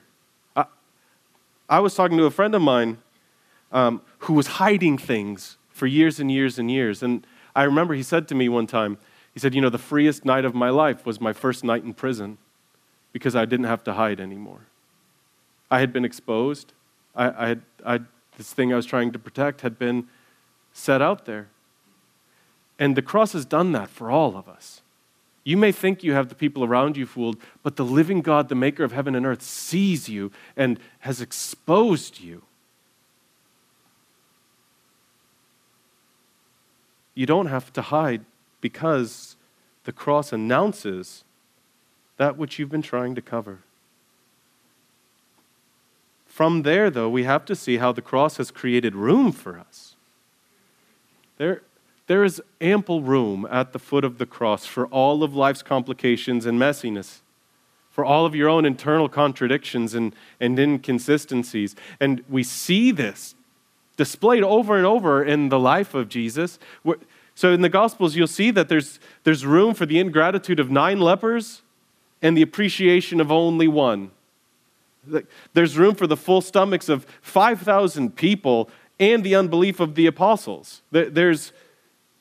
I, 0.56 0.66
I 1.68 1.80
was 1.80 1.96
talking 1.96 2.18
to 2.18 2.26
a 2.26 2.32
friend 2.32 2.56
of 2.56 2.62
mine 2.62 2.98
um, 3.72 4.02
who 4.20 4.34
was 4.34 4.48
hiding 4.48 4.98
things 4.98 5.58
for 5.70 5.88
years 5.88 6.20
and 6.20 6.32
years 6.32 6.60
and 6.60 6.70
years. 6.70 7.04
And 7.04 7.26
I 7.56 7.64
remember 7.64 7.94
he 7.94 8.04
said 8.04 8.28
to 8.30 8.36
me 8.36 8.50
one 8.50 8.68
time, 8.68 8.98
he 9.34 9.40
said, 9.40 9.54
You 9.54 9.62
know, 9.62 9.70
the 9.70 9.78
freest 9.78 10.26
night 10.26 10.46
of 10.46 10.54
my 10.54 10.70
life 10.70 11.06
was 11.06 11.22
my 11.22 11.34
first 11.34 11.64
night 11.64 11.84
in 11.84 11.94
prison 11.94 12.38
because 13.14 13.36
I 13.36 13.46
didn't 13.46 13.66
have 13.66 13.84
to 13.86 13.94
hide 13.94 14.20
anymore. 14.20 14.68
I 15.72 15.80
had 15.80 15.94
been 15.94 16.06
exposed. 16.06 16.74
I, 17.16 17.30
I 17.30 17.48
had, 17.48 17.62
I, 17.86 18.00
this 18.40 18.54
thing 18.54 18.72
I 18.72 18.78
was 18.78 18.86
trying 18.86 19.12
to 19.12 19.20
protect 19.20 19.62
had 19.62 19.78
been 19.78 20.08
set 20.72 21.02
out 21.02 21.26
there. 21.26 21.50
And 22.80 22.96
the 22.96 23.02
cross 23.02 23.34
has 23.34 23.44
done 23.44 23.74
that 23.74 23.90
for 23.90 24.10
all 24.10 24.38
of 24.38 24.48
us. 24.48 24.82
You 25.44 25.58
may 25.58 25.74
think 25.74 26.06
you 26.06 26.14
have 26.14 26.30
the 26.30 26.36
people 26.36 26.64
around 26.64 26.96
you 26.96 27.06
fooled, 27.06 27.36
but 27.64 27.76
the 27.76 27.84
living 27.84 28.22
God, 28.22 28.48
the 28.48 28.56
maker 28.56 28.86
of 28.86 28.94
heaven 28.94 29.14
and 29.14 29.26
earth, 29.26 29.42
sees 29.42 30.08
you 30.08 30.32
and 30.56 30.80
has 31.00 31.20
exposed 31.20 32.22
you. 32.22 32.44
You 37.14 37.26
don't 37.26 37.48
have 37.48 37.74
to 37.74 37.82
hide 37.82 38.24
because 38.62 39.36
the 39.84 39.92
cross 39.92 40.32
announces 40.32 41.26
that 42.16 42.38
which 42.38 42.58
you've 42.58 42.72
been 42.72 42.82
trying 42.82 43.16
to 43.16 43.22
cover. 43.22 43.60
From 46.40 46.62
there, 46.62 46.90
though, 46.90 47.10
we 47.10 47.26
have 47.26 47.44
to 47.48 47.54
see 47.54 47.80
how 47.80 47.92
the 47.92 48.02
cross 48.02 48.38
has 48.38 48.50
created 48.50 48.96
room 48.96 49.34
for 49.34 49.60
us. 49.60 49.98
There, 51.36 51.64
there 52.08 52.24
is 52.24 52.42
ample 52.62 53.02
room 53.02 53.46
at 53.52 53.74
the 53.74 53.78
foot 53.78 54.06
of 54.06 54.20
the 54.20 54.26
cross 54.26 54.66
for 54.66 54.88
all 54.88 55.22
of 55.22 55.36
life's 55.36 55.62
complications 55.62 56.46
and 56.46 56.58
messiness, 56.58 57.20
for 57.92 58.06
all 58.06 58.26
of 58.26 58.36
your 58.36 58.48
own 58.48 58.64
internal 58.64 59.10
contradictions 59.10 59.94
and, 59.94 60.16
and 60.40 60.58
inconsistencies. 60.58 61.76
And 62.00 62.24
we 62.30 62.44
see 62.44 62.92
this 62.92 63.36
displayed 63.98 64.44
over 64.44 64.78
and 64.78 64.86
over 64.86 65.22
in 65.22 65.50
the 65.50 65.60
life 65.60 65.94
of 65.94 66.08
Jesus. 66.08 66.58
So 67.36 67.52
in 67.52 67.60
the 67.64 67.68
Gospels, 67.68 68.16
you'll 68.16 68.28
see 68.28 68.50
that 68.52 68.70
there's, 68.70 69.02
there's 69.26 69.46
room 69.46 69.74
for 69.74 69.86
the 69.86 70.00
ingratitude 70.00 70.62
of 70.62 70.72
nine 70.72 71.02
lepers 71.02 71.64
and 72.22 72.38
the 72.38 72.44
appreciation 72.44 73.20
of 73.20 73.30
only 73.30 73.68
one. 73.68 74.12
There's 75.54 75.78
room 75.78 75.96
for 75.96 76.08
the 76.08 76.18
full 76.18 76.42
stomachs 76.42 76.90
of 76.90 77.06
5,000 77.22 78.16
people 78.16 78.70
and 79.00 79.24
the 79.24 79.36
unbelief 79.36 79.80
of 79.80 79.96
the 79.96 80.08
apostles. 80.08 80.82
There's, 80.92 81.54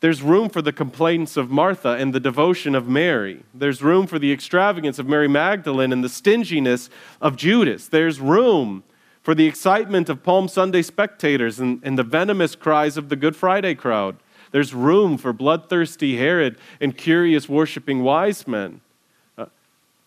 there's 0.01 0.23
room 0.23 0.49
for 0.49 0.63
the 0.63 0.73
complaints 0.73 1.37
of 1.37 1.51
Martha 1.51 1.91
and 1.91 2.15
the 2.15 2.21
devotion 2.21 2.75
of 2.75 2.89
Mary. 2.89 3.43
There's 3.53 3.83
room 3.83 4.07
for 4.07 4.19
the 4.19 4.33
extravagance 4.33 4.99
of 4.99 5.09
Mary 5.09 5.29
Magdalene 5.29 5.93
and 5.93 6.05
the 6.05 6.09
stinginess 6.09 6.89
of 7.21 7.37
Judas. 7.37 7.89
There's 7.89 8.21
room 8.21 8.85
for 9.23 9.35
the 9.35 9.47
excitement 9.47 10.09
of 10.09 10.23
Palm 10.23 10.49
Sunday 10.49 10.83
spectators 10.83 11.59
and, 11.59 11.81
and 11.83 11.99
the 11.99 12.05
venomous 12.05 12.55
cries 12.55 12.97
of 12.97 13.09
the 13.09 13.17
Good 13.17 13.37
Friday 13.37 13.75
crowd. 13.75 14.17
There's 14.53 14.73
room 14.73 15.19
for 15.19 15.33
bloodthirsty 15.33 16.17
Herod 16.17 16.57
and 16.81 16.97
curious 16.97 17.49
worshiping 17.49 18.03
wise 18.03 18.47
men 18.47 18.81
uh, 19.37 19.47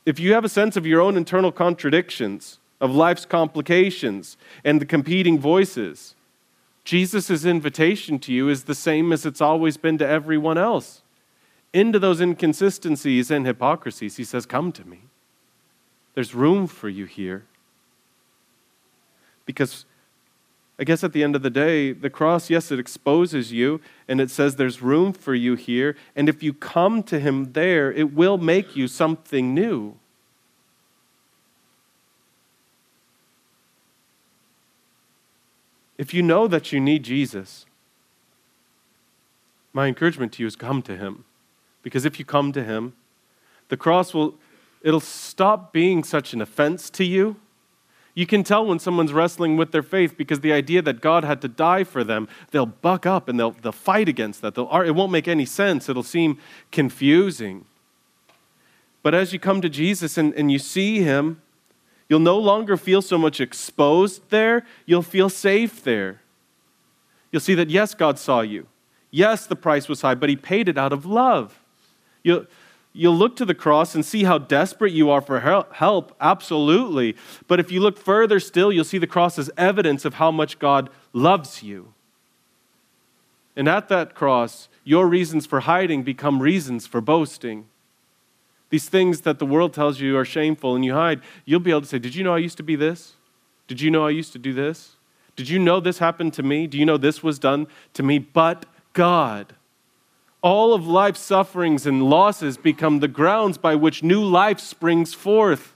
if 0.05 0.19
you 0.19 0.33
have 0.33 0.43
a 0.43 0.49
sense 0.49 0.75
of 0.75 0.85
your 0.85 1.01
own 1.01 1.15
internal 1.15 1.51
contradictions, 1.51 2.59
of 2.81 2.93
life's 2.93 3.25
complications, 3.25 4.35
and 4.65 4.81
the 4.81 4.85
competing 4.85 5.39
voices, 5.39 6.15
Jesus' 6.83 7.45
invitation 7.45 8.17
to 8.19 8.33
you 8.33 8.49
is 8.49 8.63
the 8.63 8.75
same 8.75 9.13
as 9.13 9.25
it's 9.25 9.39
always 9.39 9.77
been 9.77 9.99
to 9.99 10.07
everyone 10.07 10.57
else. 10.57 11.03
Into 11.71 11.99
those 11.99 12.19
inconsistencies 12.19 13.31
and 13.31 13.45
hypocrisies, 13.45 14.17
he 14.17 14.23
says, 14.23 14.45
Come 14.45 14.71
to 14.73 14.85
me. 14.85 15.03
There's 16.15 16.35
room 16.35 16.67
for 16.67 16.89
you 16.89 17.05
here. 17.05 17.45
Because 19.45 19.85
I 20.79 20.83
guess 20.83 21.03
at 21.03 21.13
the 21.13 21.23
end 21.23 21.35
of 21.35 21.43
the 21.43 21.51
day, 21.51 21.91
the 21.91 22.09
cross, 22.09 22.49
yes, 22.49 22.71
it 22.71 22.79
exposes 22.79 23.51
you 23.51 23.79
and 24.07 24.19
it 24.19 24.31
says 24.31 24.55
there's 24.55 24.81
room 24.81 25.13
for 25.13 25.35
you 25.35 25.53
here. 25.55 25.95
And 26.15 26.27
if 26.27 26.41
you 26.41 26.53
come 26.53 27.03
to 27.03 27.19
Him 27.19 27.53
there, 27.53 27.91
it 27.91 28.13
will 28.13 28.39
make 28.39 28.75
you 28.75 28.87
something 28.87 29.53
new. 29.53 29.97
If 36.01 36.13
you 36.13 36.21
know 36.21 36.47
that 36.47 36.73
you 36.73 36.81
need 36.81 37.03
Jesus, 37.03 37.65
my 39.71 39.87
encouragement 39.87 40.33
to 40.33 40.43
you 40.43 40.47
is 40.47 40.57
come 40.57 40.81
to 40.81 40.97
Him. 40.97 41.23
Because 41.83 42.03
if 42.03 42.19
you 42.19 42.25
come 42.25 42.51
to 42.51 42.63
Him, 42.63 42.93
the 43.69 43.77
cross 43.77 44.13
will, 44.13 44.35
it'll 44.81 44.99
stop 44.99 45.71
being 45.71 46.03
such 46.03 46.33
an 46.33 46.41
offense 46.41 46.89
to 46.89 47.05
you 47.05 47.37
you 48.13 48.25
can 48.25 48.43
tell 48.43 48.65
when 48.65 48.79
someone's 48.79 49.13
wrestling 49.13 49.55
with 49.55 49.71
their 49.71 49.83
faith 49.83 50.17
because 50.17 50.41
the 50.41 50.51
idea 50.51 50.81
that 50.81 50.99
God 50.99 51.23
had 51.23 51.41
to 51.41 51.47
die 51.47 51.83
for 51.83 52.03
them, 52.03 52.27
they'll 52.51 52.65
buck 52.65 53.05
up 53.05 53.29
and 53.29 53.39
they'll, 53.39 53.51
they'll 53.51 53.71
fight 53.71 54.09
against 54.09 54.41
that. 54.41 54.55
They'll, 54.55 54.69
it 54.81 54.91
won't 54.91 55.11
make 55.11 55.27
any 55.27 55.45
sense. 55.45 55.87
It'll 55.87 56.03
seem 56.03 56.37
confusing. 56.71 57.65
But 59.01 59.15
as 59.15 59.31
you 59.31 59.39
come 59.39 59.61
to 59.61 59.69
Jesus 59.69 60.17
and, 60.17 60.33
and 60.33 60.51
you 60.51 60.59
see 60.59 61.01
him, 61.01 61.41
you'll 62.11 62.19
no 62.19 62.37
longer 62.37 62.75
feel 62.75 63.01
so 63.01 63.17
much 63.17 63.39
exposed 63.39 64.29
there, 64.31 64.65
you'll 64.85 65.01
feel 65.01 65.29
safe 65.29 65.81
there. 65.81 66.19
You'll 67.31 67.39
see 67.39 67.55
that, 67.55 67.69
yes, 67.69 67.93
God 67.93 68.19
saw 68.19 68.41
you. 68.41 68.67
Yes, 69.11 69.45
the 69.45 69.55
price 69.55 69.87
was 69.87 70.01
high, 70.01 70.15
but 70.15 70.27
he 70.27 70.35
paid 70.35 70.67
it 70.67 70.77
out 70.77 70.91
of 70.91 71.05
love. 71.05 71.63
You'll, 72.21 72.47
You'll 72.91 73.15
look 73.15 73.37
to 73.37 73.45
the 73.45 73.55
cross 73.55 73.95
and 73.95 74.05
see 74.05 74.25
how 74.25 74.37
desperate 74.37 74.91
you 74.91 75.09
are 75.09 75.21
for 75.21 75.39
help, 75.39 76.13
absolutely. 76.19 77.15
But 77.47 77.61
if 77.61 77.71
you 77.71 77.79
look 77.79 77.97
further 77.97 78.37
still, 78.41 78.69
you'll 78.69 78.83
see 78.83 78.97
the 78.97 79.07
cross 79.07 79.39
as 79.39 79.49
evidence 79.55 80.03
of 80.03 80.15
how 80.15 80.29
much 80.29 80.59
God 80.59 80.89
loves 81.13 81.63
you. 81.63 81.93
And 83.55 83.69
at 83.69 83.87
that 83.87 84.13
cross, 84.13 84.67
your 84.83 85.07
reasons 85.07 85.45
for 85.45 85.61
hiding 85.61 86.03
become 86.03 86.41
reasons 86.41 86.85
for 86.85 86.99
boasting. 86.99 87.67
These 88.71 88.89
things 88.89 89.21
that 89.21 89.37
the 89.37 89.45
world 89.45 89.73
tells 89.73 89.99
you 89.99 90.17
are 90.17 90.25
shameful 90.25 90.75
and 90.75 90.83
you 90.83 90.93
hide, 90.93 91.21
you'll 91.45 91.59
be 91.59 91.69
able 91.69 91.81
to 91.81 91.87
say, 91.87 91.99
Did 91.99 92.15
you 92.15 92.23
know 92.23 92.33
I 92.33 92.39
used 92.39 92.57
to 92.57 92.63
be 92.63 92.75
this? 92.75 93.13
Did 93.67 93.79
you 93.79 93.91
know 93.91 94.05
I 94.05 94.09
used 94.09 94.33
to 94.33 94.39
do 94.39 94.53
this? 94.53 94.95
Did 95.35 95.47
you 95.47 95.59
know 95.59 95.79
this 95.79 95.99
happened 95.99 96.33
to 96.33 96.43
me? 96.43 96.65
Do 96.65 96.77
you 96.77 96.85
know 96.85 96.97
this 96.97 97.21
was 97.21 97.37
done 97.37 97.67
to 97.93 98.01
me? 98.01 98.17
But 98.17 98.65
God 98.93 99.53
all 100.41 100.73
of 100.73 100.87
life's 100.87 101.19
sufferings 101.19 101.85
and 101.85 102.09
losses 102.09 102.57
become 102.57 102.99
the 102.99 103.07
grounds 103.07 103.57
by 103.57 103.75
which 103.75 104.03
new 104.03 104.23
life 104.23 104.59
springs 104.59 105.13
forth. 105.13 105.73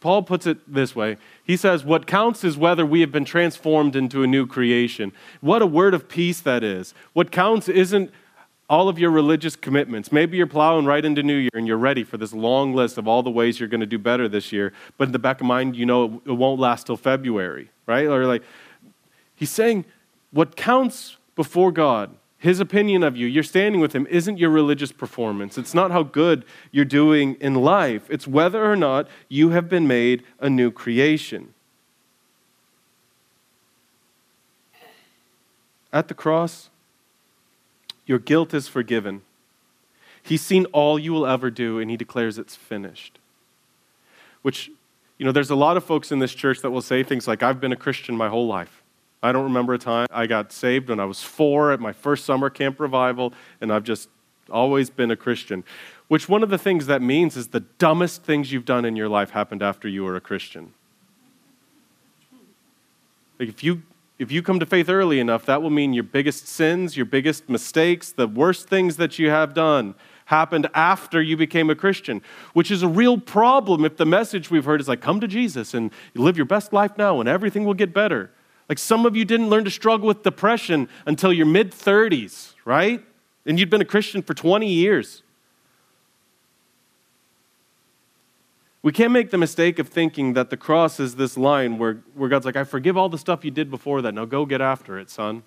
Paul 0.00 0.22
puts 0.22 0.46
it 0.46 0.58
this 0.72 0.94
way 0.94 1.16
He 1.42 1.56
says, 1.56 1.84
What 1.84 2.06
counts 2.06 2.44
is 2.44 2.58
whether 2.58 2.84
we 2.84 3.00
have 3.00 3.10
been 3.10 3.24
transformed 3.24 3.96
into 3.96 4.22
a 4.22 4.26
new 4.26 4.46
creation. 4.46 5.12
What 5.40 5.62
a 5.62 5.66
word 5.66 5.94
of 5.94 6.08
peace 6.08 6.40
that 6.40 6.62
is. 6.62 6.92
What 7.14 7.32
counts 7.32 7.68
isn't 7.68 8.10
all 8.68 8.88
of 8.88 8.98
your 8.98 9.10
religious 9.10 9.56
commitments. 9.56 10.12
Maybe 10.12 10.36
you're 10.36 10.46
plowing 10.46 10.84
right 10.84 11.04
into 11.04 11.22
New 11.22 11.36
Year 11.36 11.50
and 11.54 11.66
you're 11.66 11.78
ready 11.78 12.04
for 12.04 12.18
this 12.18 12.32
long 12.32 12.74
list 12.74 12.98
of 12.98 13.08
all 13.08 13.22
the 13.22 13.30
ways 13.30 13.58
you're 13.58 13.68
going 13.68 13.80
to 13.80 13.86
do 13.86 13.98
better 13.98 14.28
this 14.28 14.52
year, 14.52 14.72
but 14.96 15.08
in 15.08 15.12
the 15.12 15.18
back 15.18 15.40
of 15.40 15.46
mind, 15.46 15.76
you 15.76 15.86
know 15.86 16.20
it 16.24 16.32
won't 16.32 16.60
last 16.60 16.86
till 16.86 16.96
February, 16.96 17.70
right? 17.86 18.06
Or 18.06 18.26
like, 18.26 18.42
he's 19.34 19.50
saying, 19.50 19.84
What 20.30 20.56
counts 20.56 21.16
before 21.34 21.72
God 21.72 22.14
his 22.38 22.60
opinion 22.60 23.02
of 23.02 23.16
you, 23.16 23.26
you're 23.26 23.42
standing 23.42 23.80
with 23.80 23.92
him, 23.92 24.06
isn't 24.08 24.38
your 24.38 24.50
religious 24.50 24.92
performance. 24.92 25.58
It's 25.58 25.74
not 25.74 25.90
how 25.90 26.04
good 26.04 26.44
you're 26.70 26.84
doing 26.84 27.34
in 27.40 27.54
life. 27.54 28.08
It's 28.08 28.28
whether 28.28 28.64
or 28.64 28.76
not 28.76 29.08
you 29.28 29.50
have 29.50 29.68
been 29.68 29.88
made 29.88 30.22
a 30.38 30.48
new 30.48 30.70
creation. 30.70 31.52
At 35.92 36.06
the 36.06 36.14
cross, 36.14 36.70
your 38.08 38.18
guilt 38.18 38.54
is 38.54 38.66
forgiven. 38.66 39.20
He's 40.22 40.42
seen 40.42 40.64
all 40.66 40.98
you 40.98 41.12
will 41.12 41.26
ever 41.26 41.50
do, 41.50 41.78
and 41.78 41.90
he 41.90 41.96
declares 41.96 42.38
it's 42.38 42.56
finished. 42.56 43.18
Which, 44.42 44.70
you 45.18 45.26
know, 45.26 45.30
there's 45.30 45.50
a 45.50 45.54
lot 45.54 45.76
of 45.76 45.84
folks 45.84 46.10
in 46.10 46.18
this 46.18 46.34
church 46.34 46.62
that 46.62 46.70
will 46.70 46.82
say 46.82 47.02
things 47.02 47.28
like, 47.28 47.42
I've 47.42 47.60
been 47.60 47.70
a 47.70 47.76
Christian 47.76 48.16
my 48.16 48.28
whole 48.28 48.46
life. 48.46 48.82
I 49.22 49.30
don't 49.30 49.44
remember 49.44 49.74
a 49.74 49.78
time. 49.78 50.06
I 50.10 50.26
got 50.26 50.52
saved 50.52 50.88
when 50.88 50.98
I 50.98 51.04
was 51.04 51.22
four 51.22 51.70
at 51.70 51.80
my 51.80 51.92
first 51.92 52.24
summer 52.24 52.48
camp 52.48 52.80
revival, 52.80 53.34
and 53.60 53.70
I've 53.70 53.84
just 53.84 54.08
always 54.50 54.88
been 54.88 55.10
a 55.10 55.16
Christian. 55.16 55.62
Which 56.06 56.30
one 56.30 56.42
of 56.42 56.48
the 56.48 56.58
things 56.58 56.86
that 56.86 57.02
means 57.02 57.36
is 57.36 57.48
the 57.48 57.60
dumbest 57.60 58.22
things 58.22 58.52
you've 58.52 58.64
done 58.64 58.86
in 58.86 58.96
your 58.96 59.08
life 59.08 59.30
happened 59.30 59.62
after 59.62 59.86
you 59.86 60.04
were 60.04 60.16
a 60.16 60.20
Christian. 60.20 60.72
Like 63.38 63.50
if 63.50 63.62
you 63.62 63.82
if 64.18 64.32
you 64.32 64.42
come 64.42 64.58
to 64.58 64.66
faith 64.66 64.88
early 64.88 65.20
enough, 65.20 65.46
that 65.46 65.62
will 65.62 65.70
mean 65.70 65.92
your 65.92 66.04
biggest 66.04 66.48
sins, 66.48 66.96
your 66.96 67.06
biggest 67.06 67.48
mistakes, 67.48 68.10
the 68.10 68.26
worst 68.26 68.68
things 68.68 68.96
that 68.96 69.18
you 69.18 69.30
have 69.30 69.54
done 69.54 69.94
happened 70.26 70.68
after 70.74 71.22
you 71.22 71.36
became 71.36 71.70
a 71.70 71.74
Christian, 71.74 72.20
which 72.52 72.70
is 72.70 72.82
a 72.82 72.88
real 72.88 73.18
problem 73.18 73.84
if 73.84 73.96
the 73.96 74.04
message 74.04 74.50
we've 74.50 74.64
heard 74.64 74.80
is 74.80 74.88
like, 74.88 75.00
come 75.00 75.20
to 75.20 75.28
Jesus 75.28 75.72
and 75.72 75.90
live 76.14 76.36
your 76.36 76.46
best 76.46 76.72
life 76.72 76.98
now 76.98 77.20
and 77.20 77.28
everything 77.28 77.64
will 77.64 77.74
get 77.74 77.94
better. 77.94 78.30
Like 78.68 78.78
some 78.78 79.06
of 79.06 79.16
you 79.16 79.24
didn't 79.24 79.48
learn 79.48 79.64
to 79.64 79.70
struggle 79.70 80.08
with 80.08 80.22
depression 80.22 80.88
until 81.06 81.32
your 81.32 81.46
mid 81.46 81.70
30s, 81.70 82.54
right? 82.64 83.02
And 83.46 83.58
you'd 83.58 83.70
been 83.70 83.80
a 83.80 83.86
Christian 83.86 84.20
for 84.20 84.34
20 84.34 84.70
years. 84.70 85.22
We 88.82 88.92
can't 88.92 89.12
make 89.12 89.30
the 89.30 89.38
mistake 89.38 89.78
of 89.78 89.88
thinking 89.88 90.34
that 90.34 90.50
the 90.50 90.56
cross 90.56 91.00
is 91.00 91.16
this 91.16 91.36
line 91.36 91.78
where, 91.78 91.94
where 92.14 92.28
God's 92.28 92.46
like, 92.46 92.56
I 92.56 92.64
forgive 92.64 92.96
all 92.96 93.08
the 93.08 93.18
stuff 93.18 93.44
you 93.44 93.50
did 93.50 93.70
before 93.70 94.02
that. 94.02 94.14
Now 94.14 94.24
go 94.24 94.46
get 94.46 94.60
after 94.60 94.98
it, 94.98 95.10
son. 95.10 95.42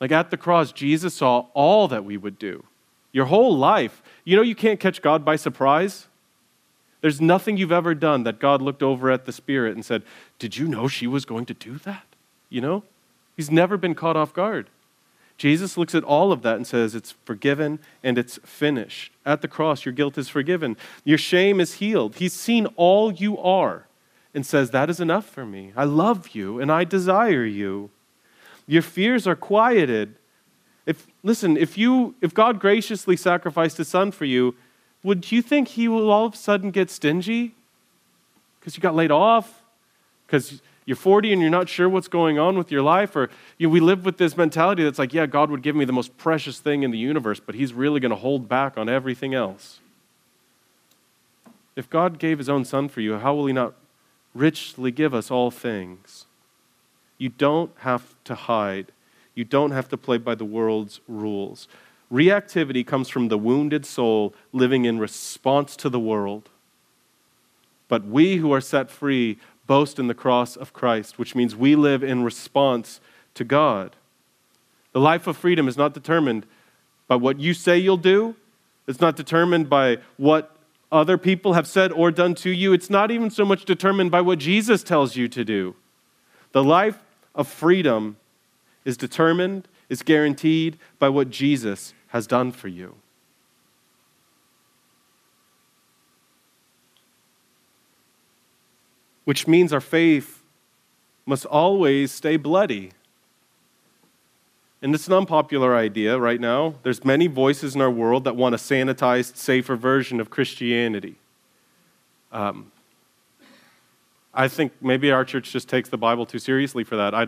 Like 0.00 0.12
at 0.12 0.30
the 0.30 0.36
cross, 0.36 0.72
Jesus 0.72 1.14
saw 1.14 1.46
all 1.54 1.88
that 1.88 2.04
we 2.04 2.16
would 2.16 2.38
do. 2.38 2.64
Your 3.12 3.26
whole 3.26 3.56
life. 3.56 4.02
You 4.24 4.36
know, 4.36 4.42
you 4.42 4.54
can't 4.54 4.80
catch 4.80 5.02
God 5.02 5.24
by 5.24 5.36
surprise. 5.36 6.06
There's 7.00 7.20
nothing 7.20 7.56
you've 7.56 7.72
ever 7.72 7.94
done 7.94 8.22
that 8.22 8.38
God 8.38 8.62
looked 8.62 8.82
over 8.82 9.10
at 9.10 9.26
the 9.26 9.32
Spirit 9.32 9.74
and 9.74 9.84
said, 9.84 10.02
Did 10.38 10.56
you 10.56 10.68
know 10.68 10.86
she 10.88 11.06
was 11.06 11.24
going 11.24 11.46
to 11.46 11.54
do 11.54 11.78
that? 11.78 12.06
You 12.48 12.60
know? 12.60 12.84
He's 13.36 13.50
never 13.50 13.76
been 13.76 13.94
caught 13.94 14.16
off 14.16 14.32
guard. 14.32 14.70
Jesus 15.36 15.76
looks 15.76 15.94
at 15.94 16.04
all 16.04 16.30
of 16.30 16.42
that 16.42 16.56
and 16.56 16.66
says, 16.66 16.94
It's 16.94 17.12
forgiven 17.24 17.78
and 18.02 18.18
it's 18.18 18.38
finished. 18.44 19.12
At 19.24 19.42
the 19.42 19.48
cross, 19.48 19.84
your 19.84 19.92
guilt 19.92 20.18
is 20.18 20.28
forgiven. 20.28 20.76
Your 21.04 21.18
shame 21.18 21.60
is 21.60 21.74
healed. 21.74 22.16
He's 22.16 22.32
seen 22.32 22.66
all 22.76 23.12
you 23.12 23.38
are 23.38 23.86
and 24.34 24.46
says, 24.46 24.70
That 24.70 24.90
is 24.90 25.00
enough 25.00 25.26
for 25.26 25.44
me. 25.44 25.72
I 25.76 25.84
love 25.84 26.30
you 26.30 26.60
and 26.60 26.70
I 26.70 26.84
desire 26.84 27.44
you. 27.44 27.90
Your 28.66 28.82
fears 28.82 29.26
are 29.26 29.36
quieted. 29.36 30.14
If, 30.86 31.06
listen, 31.22 31.56
if, 31.56 31.76
you, 31.76 32.14
if 32.20 32.34
God 32.34 32.60
graciously 32.60 33.16
sacrificed 33.16 33.76
his 33.78 33.88
son 33.88 34.10
for 34.10 34.24
you, 34.24 34.54
would 35.02 35.32
you 35.32 35.42
think 35.42 35.68
he 35.68 35.88
will 35.88 36.10
all 36.10 36.26
of 36.26 36.34
a 36.34 36.36
sudden 36.36 36.70
get 36.70 36.90
stingy? 36.90 37.54
Because 38.60 38.76
you 38.76 38.80
got 38.80 38.94
laid 38.94 39.10
off? 39.10 39.62
Because 40.26 40.62
you're 40.84 40.96
40 40.96 41.32
and 41.32 41.40
you're 41.40 41.50
not 41.50 41.68
sure 41.68 41.88
what's 41.88 42.08
going 42.08 42.38
on 42.38 42.58
with 42.58 42.72
your 42.72 42.82
life? 42.82 43.14
Or 43.14 43.30
you 43.58 43.68
know, 43.68 43.72
we 43.72 43.80
live 43.80 44.04
with 44.04 44.18
this 44.18 44.36
mentality 44.36 44.82
that's 44.82 44.98
like, 44.98 45.14
yeah, 45.14 45.26
God 45.26 45.50
would 45.50 45.62
give 45.62 45.76
me 45.76 45.84
the 45.84 45.92
most 45.92 46.16
precious 46.16 46.58
thing 46.58 46.82
in 46.82 46.90
the 46.90 46.98
universe, 46.98 47.40
but 47.40 47.54
he's 47.54 47.72
really 47.72 48.00
going 48.00 48.10
to 48.10 48.16
hold 48.16 48.48
back 48.48 48.76
on 48.76 48.88
everything 48.88 49.34
else. 49.34 49.78
If 51.76 51.88
God 51.88 52.18
gave 52.18 52.38
his 52.38 52.48
own 52.48 52.64
son 52.64 52.88
for 52.88 53.00
you, 53.00 53.18
how 53.18 53.34
will 53.34 53.46
he 53.46 53.52
not 53.52 53.74
richly 54.34 54.90
give 54.90 55.14
us 55.14 55.30
all 55.30 55.50
things? 55.50 56.26
You 57.16 57.28
don't 57.28 57.70
have 57.78 58.14
to 58.24 58.34
hide. 58.34 58.92
You 59.34 59.44
don't 59.44 59.70
have 59.70 59.88
to 59.90 59.96
play 59.96 60.18
by 60.18 60.34
the 60.34 60.44
world's 60.44 61.00
rules. 61.06 61.68
Reactivity 62.12 62.86
comes 62.86 63.08
from 63.08 63.28
the 63.28 63.38
wounded 63.38 63.86
soul 63.86 64.34
living 64.52 64.84
in 64.84 64.98
response 64.98 65.76
to 65.76 65.88
the 65.88 66.00
world. 66.00 66.50
But 67.88 68.04
we 68.04 68.36
who 68.36 68.52
are 68.52 68.60
set 68.60 68.90
free 68.90 69.38
boast 69.66 69.98
in 69.98 70.06
the 70.06 70.14
cross 70.14 70.56
of 70.56 70.72
Christ, 70.72 71.18
which 71.18 71.34
means 71.34 71.54
we 71.54 71.76
live 71.76 72.02
in 72.02 72.24
response 72.24 73.00
to 73.34 73.44
God. 73.44 73.96
The 74.92 75.00
life 75.00 75.26
of 75.26 75.36
freedom 75.36 75.68
is 75.68 75.76
not 75.76 75.94
determined 75.94 76.46
by 77.08 77.16
what 77.16 77.38
you 77.38 77.54
say 77.54 77.78
you'll 77.78 77.96
do, 77.96 78.36
it's 78.86 79.00
not 79.00 79.16
determined 79.16 79.70
by 79.70 79.98
what 80.16 80.56
other 80.90 81.16
people 81.16 81.54
have 81.54 81.66
said 81.66 81.92
or 81.92 82.10
done 82.10 82.34
to 82.34 82.50
you. 82.50 82.72
It's 82.72 82.90
not 82.90 83.10
even 83.10 83.30
so 83.30 83.44
much 83.44 83.64
determined 83.64 84.10
by 84.10 84.20
what 84.20 84.38
Jesus 84.38 84.82
tells 84.82 85.16
you 85.16 85.28
to 85.28 85.44
do. 85.44 85.74
The 86.52 86.62
life 86.62 86.98
of 87.34 87.48
freedom 87.48 88.16
is 88.84 88.96
determined, 88.96 89.68
is 89.88 90.02
guaranteed 90.02 90.78
by 90.98 91.08
what 91.08 91.30
Jesus 91.30 91.94
has 92.08 92.26
done 92.26 92.52
for 92.52 92.68
you. 92.68 92.96
Which 99.24 99.46
means 99.46 99.72
our 99.72 99.80
faith 99.80 100.42
must 101.26 101.46
always 101.46 102.10
stay 102.10 102.36
bloody. 102.36 102.92
And 104.82 104.94
it's 104.94 105.06
an 105.06 105.12
unpopular 105.12 105.76
idea 105.76 106.18
right 106.18 106.40
now. 106.40 106.74
There's 106.82 107.04
many 107.04 107.28
voices 107.28 107.76
in 107.76 107.80
our 107.80 107.90
world 107.90 108.24
that 108.24 108.34
want 108.34 108.54
a 108.54 108.58
sanitized, 108.58 109.36
safer 109.36 109.76
version 109.76 110.20
of 110.20 110.28
Christianity. 110.28 111.14
Um, 112.32 112.72
I 114.34 114.48
think 114.48 114.72
maybe 114.80 115.12
our 115.12 115.24
church 115.24 115.52
just 115.52 115.68
takes 115.68 115.88
the 115.88 115.98
Bible 115.98 116.26
too 116.26 116.38
seriously 116.38 116.82
for 116.82 116.96
that. 116.96 117.14
I, 117.14 117.26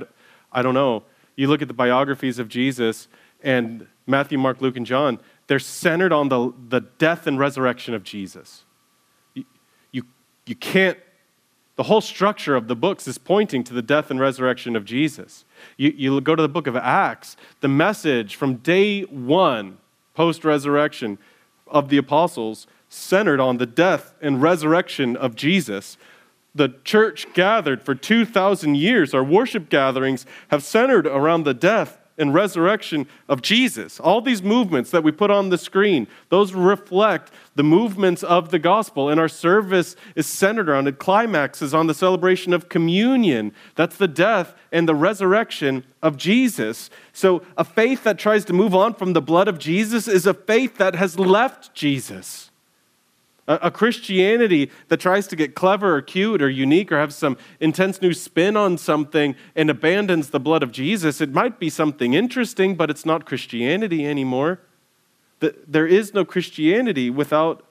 I 0.52 0.62
don't 0.62 0.74
know. 0.74 1.04
You 1.36 1.48
look 1.48 1.62
at 1.62 1.68
the 1.68 1.74
biographies 1.74 2.38
of 2.38 2.48
Jesus, 2.48 3.06
and 3.42 3.86
Matthew, 4.06 4.38
Mark, 4.38 4.60
Luke, 4.60 4.76
and 4.76 4.86
John, 4.86 5.20
they're 5.46 5.58
centered 5.58 6.12
on 6.12 6.28
the, 6.30 6.52
the 6.68 6.80
death 6.80 7.26
and 7.26 7.38
resurrection 7.38 7.94
of 7.94 8.02
Jesus. 8.02 8.64
You, 9.34 9.44
you, 9.92 10.02
you 10.46 10.54
can't, 10.54 10.98
the 11.76 11.84
whole 11.84 12.00
structure 12.00 12.54
of 12.54 12.68
the 12.68 12.76
books 12.76 13.08
is 13.08 13.18
pointing 13.18 13.64
to 13.64 13.74
the 13.74 13.82
death 13.82 14.10
and 14.10 14.20
resurrection 14.20 14.76
of 14.76 14.84
Jesus. 14.84 15.44
You, 15.76 15.92
you 15.96 16.20
go 16.20 16.36
to 16.36 16.42
the 16.42 16.48
book 16.48 16.66
of 16.66 16.76
Acts, 16.76 17.36
the 17.60 17.68
message 17.68 18.36
from 18.36 18.56
day 18.56 19.02
one, 19.02 19.78
post 20.14 20.44
resurrection, 20.44 21.18
of 21.66 21.88
the 21.88 21.96
apostles 21.96 22.66
centered 22.88 23.40
on 23.40 23.56
the 23.56 23.66
death 23.66 24.14
and 24.20 24.40
resurrection 24.40 25.16
of 25.16 25.34
Jesus. 25.34 25.96
The 26.54 26.74
church 26.84 27.26
gathered 27.34 27.82
for 27.82 27.96
2,000 27.96 28.76
years, 28.76 29.12
our 29.12 29.24
worship 29.24 29.68
gatherings 29.68 30.24
have 30.48 30.62
centered 30.62 31.06
around 31.06 31.42
the 31.42 31.54
death 31.54 31.98
and 32.16 32.32
resurrection 32.32 33.06
of 33.28 33.42
Jesus. 33.42 33.98
All 33.98 34.20
these 34.20 34.42
movements 34.42 34.90
that 34.90 35.02
we 35.02 35.12
put 35.12 35.30
on 35.30 35.48
the 35.48 35.58
screen, 35.58 36.06
those 36.28 36.52
reflect 36.52 37.32
the 37.54 37.62
movements 37.62 38.22
of 38.22 38.50
the 38.50 38.58
gospel. 38.58 39.08
And 39.08 39.18
our 39.18 39.28
service 39.28 39.96
is 40.14 40.26
centered 40.26 40.68
around 40.68 40.88
it, 40.88 40.98
climaxes 40.98 41.74
on 41.74 41.86
the 41.86 41.94
celebration 41.94 42.52
of 42.52 42.68
communion. 42.68 43.52
That's 43.74 43.96
the 43.96 44.08
death 44.08 44.54
and 44.70 44.88
the 44.88 44.94
resurrection 44.94 45.84
of 46.02 46.16
Jesus. 46.16 46.90
So 47.12 47.42
a 47.56 47.64
faith 47.64 48.04
that 48.04 48.18
tries 48.18 48.44
to 48.46 48.52
move 48.52 48.74
on 48.74 48.94
from 48.94 49.12
the 49.12 49.22
blood 49.22 49.48
of 49.48 49.58
Jesus 49.58 50.06
is 50.06 50.26
a 50.26 50.34
faith 50.34 50.78
that 50.78 50.94
has 50.94 51.18
left 51.18 51.74
Jesus. 51.74 52.50
A, 53.46 53.70
Christianity 53.70 54.70
that 54.88 55.00
tries 55.00 55.26
to 55.26 55.36
get 55.36 55.54
clever 55.54 55.96
or 55.96 56.00
cute 56.00 56.40
or 56.40 56.48
unique 56.48 56.90
or 56.90 56.98
have 56.98 57.12
some 57.12 57.36
intense 57.60 58.00
new 58.00 58.14
spin 58.14 58.56
on 58.56 58.78
something 58.78 59.36
and 59.54 59.68
abandons 59.68 60.30
the 60.30 60.40
blood 60.40 60.62
of 60.62 60.72
Jesus, 60.72 61.20
it 61.20 61.30
might 61.30 61.58
be 61.58 61.68
something 61.68 62.14
interesting, 62.14 62.74
but 62.74 62.88
it's 62.88 63.04
not 63.04 63.26
Christianity 63.26 64.06
anymore. 64.06 64.60
There 65.40 65.86
is 65.86 66.14
no 66.14 66.24
Christianity 66.24 67.10
without 67.10 67.66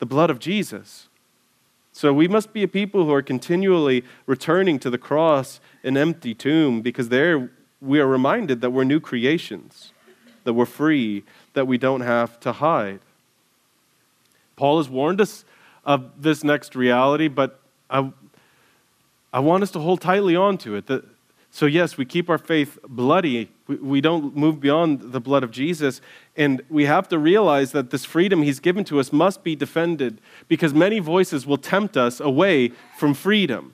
the 0.00 0.06
blood 0.06 0.28
of 0.28 0.38
Jesus. 0.38 1.08
So 1.92 2.12
we 2.12 2.28
must 2.28 2.52
be 2.52 2.62
a 2.62 2.68
people 2.68 3.04
who 3.04 3.12
are 3.12 3.22
continually 3.22 4.04
returning 4.26 4.78
to 4.80 4.90
the 4.90 4.98
cross 4.98 5.60
and 5.82 5.96
empty 5.96 6.34
tomb 6.34 6.82
because 6.82 7.08
there 7.08 7.50
we 7.80 8.00
are 8.00 8.06
reminded 8.06 8.60
that 8.60 8.70
we're 8.70 8.84
new 8.84 9.00
creations, 9.00 9.92
that 10.44 10.52
we're 10.52 10.66
free, 10.66 11.24
that 11.54 11.66
we 11.66 11.78
don't 11.78 12.02
have 12.02 12.38
to 12.40 12.52
hide. 12.52 13.00
Paul 14.60 14.76
has 14.76 14.90
warned 14.90 15.22
us 15.22 15.46
of 15.86 16.20
this 16.20 16.44
next 16.44 16.76
reality, 16.76 17.28
but 17.28 17.60
I, 17.88 18.12
I 19.32 19.40
want 19.40 19.62
us 19.62 19.70
to 19.70 19.78
hold 19.78 20.02
tightly 20.02 20.36
on 20.36 20.58
to 20.58 20.74
it. 20.74 20.86
So, 21.50 21.64
yes, 21.64 21.96
we 21.96 22.04
keep 22.04 22.28
our 22.28 22.36
faith 22.36 22.78
bloody. 22.86 23.50
We, 23.66 23.76
we 23.76 24.00
don't 24.02 24.36
move 24.36 24.60
beyond 24.60 25.12
the 25.12 25.18
blood 25.18 25.44
of 25.44 25.50
Jesus. 25.50 26.02
And 26.36 26.60
we 26.68 26.84
have 26.84 27.08
to 27.08 27.18
realize 27.18 27.72
that 27.72 27.88
this 27.88 28.04
freedom 28.04 28.42
he's 28.42 28.60
given 28.60 28.84
to 28.84 29.00
us 29.00 29.14
must 29.14 29.42
be 29.42 29.56
defended 29.56 30.20
because 30.46 30.74
many 30.74 30.98
voices 30.98 31.46
will 31.46 31.56
tempt 31.56 31.96
us 31.96 32.20
away 32.20 32.72
from 32.98 33.14
freedom. 33.14 33.72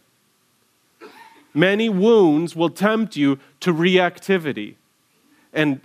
Many 1.52 1.88
wounds 1.88 2.54
will 2.54 2.70
tempt 2.70 3.16
you 3.16 3.40
to 3.58 3.74
reactivity. 3.74 4.76
And 5.52 5.80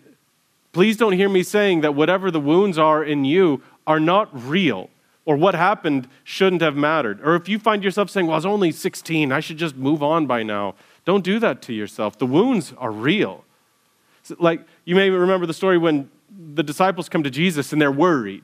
please 0.74 0.96
don't 0.96 1.14
hear 1.14 1.28
me 1.28 1.42
saying 1.42 1.82
that 1.82 1.96
whatever 1.96 2.30
the 2.30 2.40
wounds 2.40 2.78
are 2.78 3.04
in 3.04 3.26
you 3.26 3.64
are 3.88 4.00
not 4.00 4.30
real 4.32 4.91
or 5.26 5.36
what 5.36 5.56
happened 5.56 6.08
shouldn't 6.24 6.62
have 6.62 6.76
mattered. 6.76 7.20
Or 7.24 7.36
if 7.36 7.48
you 7.48 7.60
find 7.60 7.84
yourself 7.84 8.10
saying, 8.10 8.28
Well, 8.28 8.34
I 8.34 8.38
was 8.38 8.46
only 8.46 8.72
16, 8.72 9.32
I 9.32 9.40
should 9.40 9.58
just 9.58 9.76
move 9.76 10.02
on 10.02 10.26
by 10.26 10.44
now. 10.44 10.76
Don't 11.06 11.24
do 11.24 11.40
that 11.40 11.62
to 11.64 11.74
yourself. 11.74 12.18
The 12.18 12.26
wounds 12.26 12.74
are 12.78 12.92
real. 12.92 13.44
like 14.40 14.62
you 14.86 14.96
may 14.96 15.10
remember 15.10 15.46
the 15.46 15.54
story 15.54 15.78
when 15.78 16.10
the 16.54 16.64
disciples 16.64 17.10
come 17.10 17.24
to 17.24 17.30
Jesus 17.30 17.72
and 17.72 17.82
they're 17.82 17.92
worried. 17.92 18.44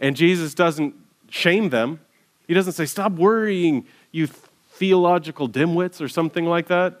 And 0.00 0.16
Jesus 0.16 0.54
doesn't 0.54 0.94
shame 1.30 1.70
them. 1.70 2.00
He 2.46 2.54
doesn't 2.54 2.74
say, 2.74 2.86
Stop 2.86 3.12
worrying, 3.12 3.86
you 4.12 4.28
theological 4.72 5.48
dimwits, 5.48 6.00
or 6.00 6.08
something 6.08 6.44
like 6.44 6.68
that. 6.68 7.00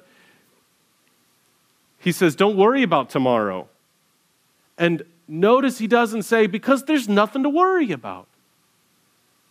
He 1.98 2.12
says, 2.12 2.34
Don't 2.34 2.56
worry 2.56 2.82
about 2.82 3.10
tomorrow. 3.10 3.68
And 4.76 5.04
notice 5.28 5.78
he 5.78 5.86
doesn't 5.86 6.22
say, 6.22 6.46
Because 6.46 6.84
there's 6.84 7.08
nothing 7.08 7.42
to 7.42 7.48
worry 7.48 7.92
about. 7.92 8.26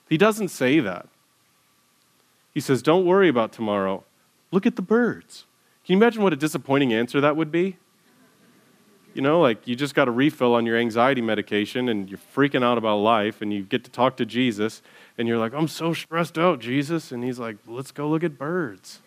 He 0.09 0.17
doesn't 0.17 0.49
say 0.49 0.79
that. 0.79 1.07
He 2.53 2.59
says, 2.59 2.81
Don't 2.81 3.05
worry 3.05 3.27
about 3.27 3.51
tomorrow. 3.51 4.03
Look 4.51 4.65
at 4.65 4.75
the 4.75 4.81
birds. 4.81 5.45
Can 5.85 5.93
you 5.93 5.97
imagine 5.97 6.23
what 6.23 6.33
a 6.33 6.37
disappointing 6.37 6.93
answer 6.93 7.19
that 7.19 7.35
would 7.35 7.51
be? 7.51 7.77
You 9.13 9.21
know, 9.21 9.41
like 9.41 9.67
you 9.67 9.75
just 9.75 9.93
got 9.93 10.07
a 10.07 10.11
refill 10.11 10.55
on 10.55 10.65
your 10.65 10.77
anxiety 10.77 11.21
medication 11.21 11.87
and 11.89 12.09
you're 12.09 12.19
freaking 12.35 12.63
out 12.63 12.77
about 12.77 12.97
life 12.97 13.41
and 13.41 13.53
you 13.53 13.63
get 13.63 13.83
to 13.83 13.91
talk 13.91 14.17
to 14.17 14.25
Jesus 14.25 14.81
and 15.17 15.27
you're 15.27 15.37
like, 15.37 15.53
I'm 15.53 15.67
so 15.67 15.93
stressed 15.93 16.37
out, 16.37 16.59
Jesus. 16.59 17.11
And 17.11 17.23
he's 17.23 17.39
like, 17.39 17.57
Let's 17.67 17.91
go 17.91 18.07
look 18.09 18.23
at 18.23 18.37
birds. 18.37 18.99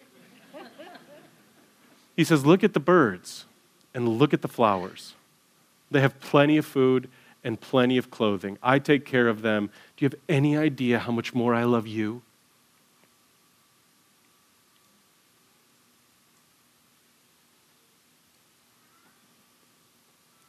He 2.17 2.25
says, 2.25 2.47
Look 2.47 2.65
at 2.65 2.73
the 2.73 2.81
birds 2.81 3.47
and 3.95 4.09
look 4.09 4.33
at 4.33 4.43
the 4.43 4.49
flowers. 4.49 5.15
They 5.91 6.01
have 6.01 6.19
plenty 6.19 6.57
of 6.57 6.67
food 6.67 7.09
and 7.47 7.61
plenty 7.61 7.97
of 7.97 8.11
clothing. 8.11 8.59
I 8.61 8.81
take 8.81 9.05
care 9.05 9.29
of 9.29 9.43
them. 9.43 9.71
Do 9.97 10.05
you 10.05 10.07
have 10.07 10.19
any 10.29 10.57
idea 10.57 10.99
how 10.99 11.13
much 11.13 11.33
more 11.33 11.55
I 11.55 11.63
love 11.63 11.87
you? 11.87 12.23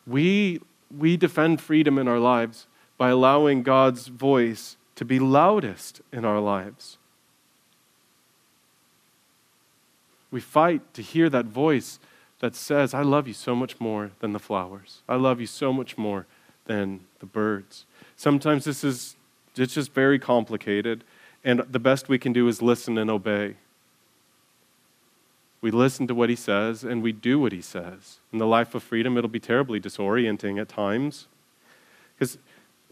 We, 0.07 0.59
we 0.89 1.17
defend 1.17 1.61
freedom 1.61 1.99
in 1.99 2.07
our 2.07 2.17
lives 2.17 2.65
by 2.97 3.09
allowing 3.09 3.61
God's 3.61 4.07
voice 4.07 4.77
to 4.95 5.05
be 5.05 5.19
loudest 5.19 6.01
in 6.11 6.25
our 6.25 6.39
lives. 6.39 6.97
We 10.31 10.41
fight 10.41 10.95
to 10.95 11.03
hear 11.03 11.29
that 11.29 11.45
voice 11.45 11.99
that 12.39 12.55
says, 12.55 12.95
I 12.95 13.03
love 13.03 13.27
you 13.27 13.33
so 13.35 13.55
much 13.55 13.79
more 13.79 14.11
than 14.19 14.33
the 14.33 14.39
flowers. 14.39 15.03
I 15.07 15.15
love 15.15 15.39
you 15.39 15.47
so 15.47 15.71
much 15.71 15.95
more 15.95 16.25
than 16.67 17.01
the 17.19 17.25
birds. 17.25 17.85
Sometimes 18.15 18.65
this 18.65 18.83
is 18.83 19.15
it's 19.55 19.73
just 19.73 19.93
very 19.93 20.19
complicated, 20.19 21.03
and 21.43 21.61
the 21.61 21.79
best 21.79 22.07
we 22.09 22.19
can 22.19 22.31
do 22.31 22.47
is 22.47 22.61
listen 22.61 22.97
and 22.97 23.09
obey. 23.09 23.55
We 25.61 25.71
listen 25.71 26.07
to 26.07 26.15
what 26.15 26.29
he 26.29 26.35
says 26.35 26.83
and 26.83 27.01
we 27.01 27.11
do 27.11 27.39
what 27.39 27.51
he 27.51 27.61
says. 27.61 28.19
In 28.31 28.39
the 28.39 28.45
life 28.45 28.75
of 28.75 28.83
freedom, 28.83 29.17
it'll 29.17 29.29
be 29.29 29.39
terribly 29.39 29.79
disorienting 29.79 30.61
at 30.61 30.69
times. 30.69 31.27
Because, 32.15 32.37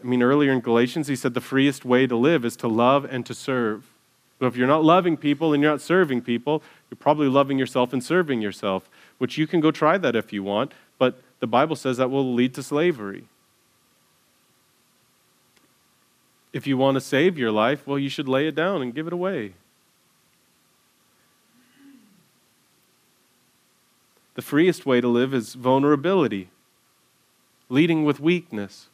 I 0.02 0.06
mean, 0.06 0.22
earlier 0.22 0.52
in 0.52 0.60
Galatians, 0.60 1.06
he 1.06 1.16
said 1.16 1.34
the 1.34 1.40
freest 1.40 1.84
way 1.84 2.06
to 2.06 2.16
live 2.16 2.44
is 2.44 2.56
to 2.56 2.68
love 2.68 3.04
and 3.04 3.24
to 3.26 3.34
serve. 3.34 3.92
So 4.38 4.46
if 4.46 4.56
you're 4.56 4.66
not 4.66 4.84
loving 4.84 5.16
people 5.16 5.54
and 5.54 5.62
you're 5.62 5.72
not 5.72 5.80
serving 5.80 6.22
people, 6.22 6.62
you're 6.90 6.98
probably 6.98 7.28
loving 7.28 7.58
yourself 7.58 7.92
and 7.92 8.02
serving 8.02 8.42
yourself, 8.42 8.90
which 9.18 9.38
you 9.38 9.46
can 9.46 9.60
go 9.60 9.70
try 9.70 9.96
that 9.96 10.14
if 10.14 10.32
you 10.32 10.42
want, 10.42 10.72
but 10.98 11.20
the 11.40 11.46
Bible 11.46 11.76
says 11.76 11.96
that 11.96 12.10
will 12.10 12.34
lead 12.34 12.52
to 12.54 12.62
slavery. 12.62 13.24
If 16.56 16.66
you 16.66 16.78
want 16.78 16.94
to 16.94 17.02
save 17.02 17.36
your 17.36 17.52
life, 17.52 17.86
well, 17.86 17.98
you 17.98 18.08
should 18.08 18.28
lay 18.28 18.48
it 18.48 18.54
down 18.54 18.80
and 18.80 18.94
give 18.94 19.06
it 19.06 19.12
away. 19.12 19.52
The 24.36 24.40
freest 24.40 24.86
way 24.86 25.02
to 25.02 25.06
live 25.06 25.34
is 25.34 25.52
vulnerability, 25.52 26.48
leading 27.68 28.06
with 28.06 28.20
weakness. 28.20 28.86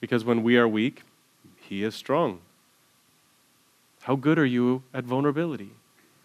Because 0.00 0.24
when 0.24 0.42
we 0.42 0.56
are 0.56 0.66
weak, 0.66 1.02
He 1.60 1.84
is 1.84 1.94
strong. 1.94 2.40
How 4.00 4.16
good 4.16 4.40
are 4.40 4.44
you 4.44 4.82
at 4.92 5.04
vulnerability, 5.04 5.70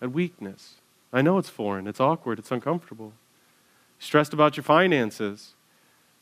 at 0.02 0.12
weakness? 0.12 0.78
I 1.14 1.22
know 1.22 1.38
it's 1.38 1.50
foreign, 1.50 1.86
it's 1.86 2.00
awkward, 2.00 2.40
it's 2.40 2.52
uncomfortable. 2.52 3.14
Stressed 4.00 4.34
about 4.34 4.58
your 4.58 4.64
finances. 4.64 5.54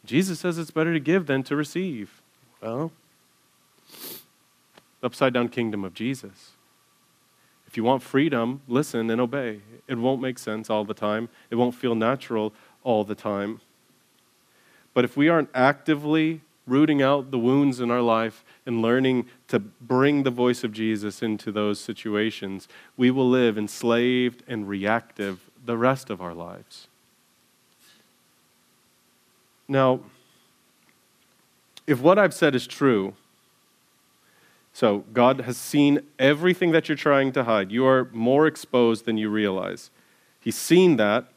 Jesus 0.03 0.41
says 0.41 0.57
it's 0.57 0.71
better 0.71 0.91
to 0.91 0.99
give 0.99 1.27
than 1.27 1.41
to 1.43 1.55
receive. 1.55 2.21
Well, 2.61 2.91
the 4.99 5.05
upside 5.05 5.33
down 5.33 5.49
kingdom 5.49 5.83
of 5.83 5.93
Jesus. 5.93 6.51
If 7.67 7.77
you 7.77 7.83
want 7.83 8.01
freedom, 8.01 8.61
listen 8.67 9.09
and 9.09 9.21
obey. 9.21 9.59
It 9.87 9.97
won't 9.97 10.21
make 10.21 10.39
sense 10.39 10.69
all 10.69 10.85
the 10.85 10.93
time, 10.93 11.29
it 11.49 11.55
won't 11.55 11.75
feel 11.75 11.95
natural 11.95 12.53
all 12.83 13.03
the 13.03 13.15
time. 13.15 13.61
But 14.93 15.05
if 15.05 15.15
we 15.15 15.29
aren't 15.29 15.49
actively 15.53 16.41
rooting 16.65 17.01
out 17.01 17.31
the 17.31 17.39
wounds 17.39 17.79
in 17.79 17.91
our 17.91 18.01
life 18.01 18.43
and 18.65 18.81
learning 18.81 19.27
to 19.47 19.59
bring 19.59 20.23
the 20.23 20.31
voice 20.31 20.63
of 20.63 20.73
Jesus 20.73 21.21
into 21.21 21.51
those 21.51 21.79
situations, 21.79 22.67
we 22.97 23.11
will 23.11 23.29
live 23.29 23.57
enslaved 23.57 24.43
and 24.47 24.67
reactive 24.67 25.49
the 25.65 25.77
rest 25.77 26.09
of 26.09 26.21
our 26.21 26.33
lives. 26.33 26.87
Now, 29.67 30.01
if 31.87 32.01
what 32.01 32.19
I've 32.19 32.33
said 32.33 32.53
is 32.53 32.67
true, 32.67 33.13
so 34.73 35.05
God 35.13 35.41
has 35.41 35.57
seen 35.57 36.01
everything 36.19 36.71
that 36.71 36.87
you're 36.87 36.95
trying 36.95 37.31
to 37.31 37.45
hide. 37.45 37.71
You 37.71 37.87
are 37.87 38.09
more 38.13 38.45
exposed 38.45 39.05
than 39.05 39.17
you 39.17 39.29
realize. 39.29 39.89
He's 40.39 40.55
seen 40.55 40.97
that, 40.97 41.31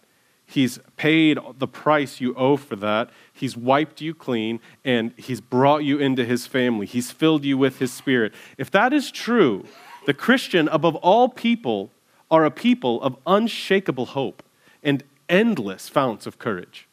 He's 0.51 0.81
paid 0.97 1.39
the 1.59 1.69
price 1.69 2.21
you 2.21 2.35
owe 2.35 2.57
for 2.57 2.75
that. 2.75 3.11
He's 3.33 3.57
wiped 3.57 4.01
you 4.01 4.15
clean 4.15 4.59
and 4.85 5.13
He's 5.17 5.41
brought 5.41 5.85
you 5.85 5.99
into 5.99 6.25
His 6.25 6.49
family. 6.49 6.87
He's 6.87 7.13
filled 7.13 7.45
you 7.45 7.57
with 7.57 7.79
His 7.79 7.93
Spirit. 7.93 8.35
If 8.59 8.69
that 8.73 8.93
is 8.93 9.13
true, 9.13 9.65
the 10.07 10.15
Christian, 10.15 10.67
above 10.69 10.97
all 10.97 11.29
people, 11.29 11.93
are 12.33 12.45
a 12.45 12.51
people 12.51 13.01
of 13.01 13.17
unshakable 13.29 14.07
hope 14.07 14.43
and 14.83 15.05
endless 15.29 15.89
founts 15.89 16.27
of 16.27 16.41
courage. 16.41 16.89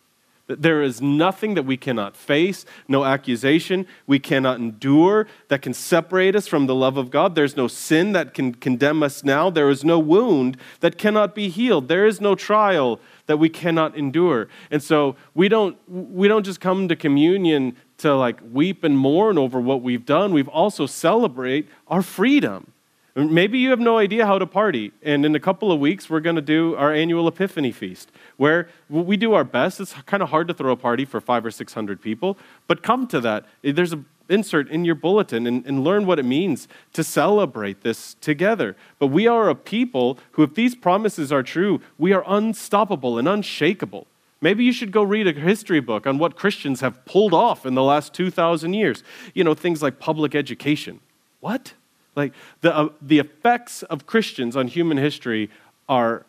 That 0.48 0.62
there 0.62 0.82
is 0.82 1.02
nothing 1.02 1.56
that 1.56 1.64
we 1.64 1.76
cannot 1.76 2.16
face, 2.16 2.66
no 2.88 3.04
accusation 3.04 3.86
we 4.06 4.18
cannot 4.18 4.60
endure 4.60 5.28
that 5.50 5.62
can 5.62 5.74
separate 5.74 6.36
us 6.36 6.48
from 6.48 6.68
the 6.68 6.76
love 6.76 6.96
of 6.96 7.12
God. 7.12 7.36
There's 7.36 7.58
no 7.58 7.68
sin 7.68 8.14
that 8.14 8.34
can 8.34 8.54
condemn 8.54 9.04
us 9.04 9.26
now. 9.26 9.50
There 9.50 9.70
is 9.70 9.84
no 9.84 10.00
wound 10.00 10.58
that 10.80 10.98
cannot 10.98 11.36
be 11.36 11.50
healed. 11.50 11.90
There 11.90 12.06
is 12.06 12.22
no 12.22 12.34
trial 12.34 13.02
that 13.26 13.38
we 13.38 13.50
cannot 13.50 13.98
endure. 13.98 14.48
And 14.72 14.82
so 14.82 15.18
we 15.34 15.50
don't, 15.50 15.78
we 15.90 16.30
don't 16.30 16.46
just 16.46 16.62
come 16.62 16.88
to 16.88 16.96
communion 16.96 17.76
to 17.98 18.16
like 18.16 18.40
weep 18.52 18.86
and 18.86 18.98
mourn 18.98 19.38
over 19.38 19.60
what 19.60 19.82
we've 19.82 20.06
done. 20.06 20.32
We've 20.32 20.48
also 20.48 20.86
celebrate 20.86 21.68
our 21.88 22.02
freedom. 22.02 22.72
Maybe 23.18 23.58
you 23.58 23.72
have 23.72 23.80
no 23.80 23.98
idea 23.98 24.28
how 24.28 24.38
to 24.38 24.46
party, 24.46 24.92
and 25.02 25.26
in 25.26 25.34
a 25.34 25.40
couple 25.40 25.72
of 25.72 25.80
weeks, 25.80 26.08
we're 26.08 26.20
going 26.20 26.36
to 26.36 26.42
do 26.42 26.76
our 26.76 26.94
annual 26.94 27.28
Epiphany 27.28 27.72
Feast, 27.72 28.12
where 28.36 28.70
we 28.90 29.18
do 29.18 29.34
our 29.34 29.44
best. 29.44 29.80
It's 29.80 29.94
kind 30.06 30.22
of 30.22 30.30
hard 30.30 30.48
to 30.50 30.54
throw 30.54 30.72
a 30.72 30.76
party 30.76 31.04
for 31.04 31.20
five 31.20 31.44
or 31.44 31.50
600 31.50 32.00
people, 32.00 32.38
but 32.68 32.84
come 32.84 33.08
to 33.08 33.20
that. 33.22 33.46
Eh, 33.64 33.72
there's 33.72 33.92
an 33.92 34.06
insert 34.30 34.70
in 34.70 34.86
your 34.86 34.94
bulletin 34.94 35.48
and, 35.48 35.66
and 35.66 35.84
learn 35.84 36.06
what 36.06 36.20
it 36.20 36.26
means 36.26 36.68
to 36.94 37.04
celebrate 37.04 37.82
this 37.82 38.14
together. 38.22 38.76
But 39.00 39.08
we 39.08 39.26
are 39.26 39.50
a 39.50 39.56
people 39.56 40.20
who, 40.34 40.44
if 40.44 40.54
these 40.54 40.76
promises 40.76 41.32
are 41.32 41.42
true, 41.42 41.82
we 41.98 42.14
are 42.14 42.24
unstoppable 42.28 43.18
and 43.18 43.28
unshakable. 43.28 44.06
Maybe 44.42 44.64
you 44.64 44.72
should 44.72 44.92
go 44.92 45.02
read 45.02 45.26
a 45.26 45.32
history 45.32 45.80
book 45.80 46.06
on 46.06 46.20
what 46.20 46.36
Christians 46.36 46.82
have 46.82 47.04
pulled 47.06 47.34
off 47.34 47.66
in 47.66 47.74
the 47.74 47.82
last 47.82 48.14
2,000 48.14 48.74
years. 48.74 49.04
You 49.34 49.44
know, 49.44 49.56
things 49.56 49.82
like 49.82 49.98
public 49.98 50.36
education. 50.36 51.00
What? 51.40 51.74
Like 52.18 52.34
the, 52.62 52.76
uh, 52.76 52.90
the 53.00 53.20
effects 53.20 53.84
of 53.84 54.08
Christians 54.08 54.58
on 54.58 54.68
human 54.68 54.98
history 54.98 55.52
are, 55.88 56.26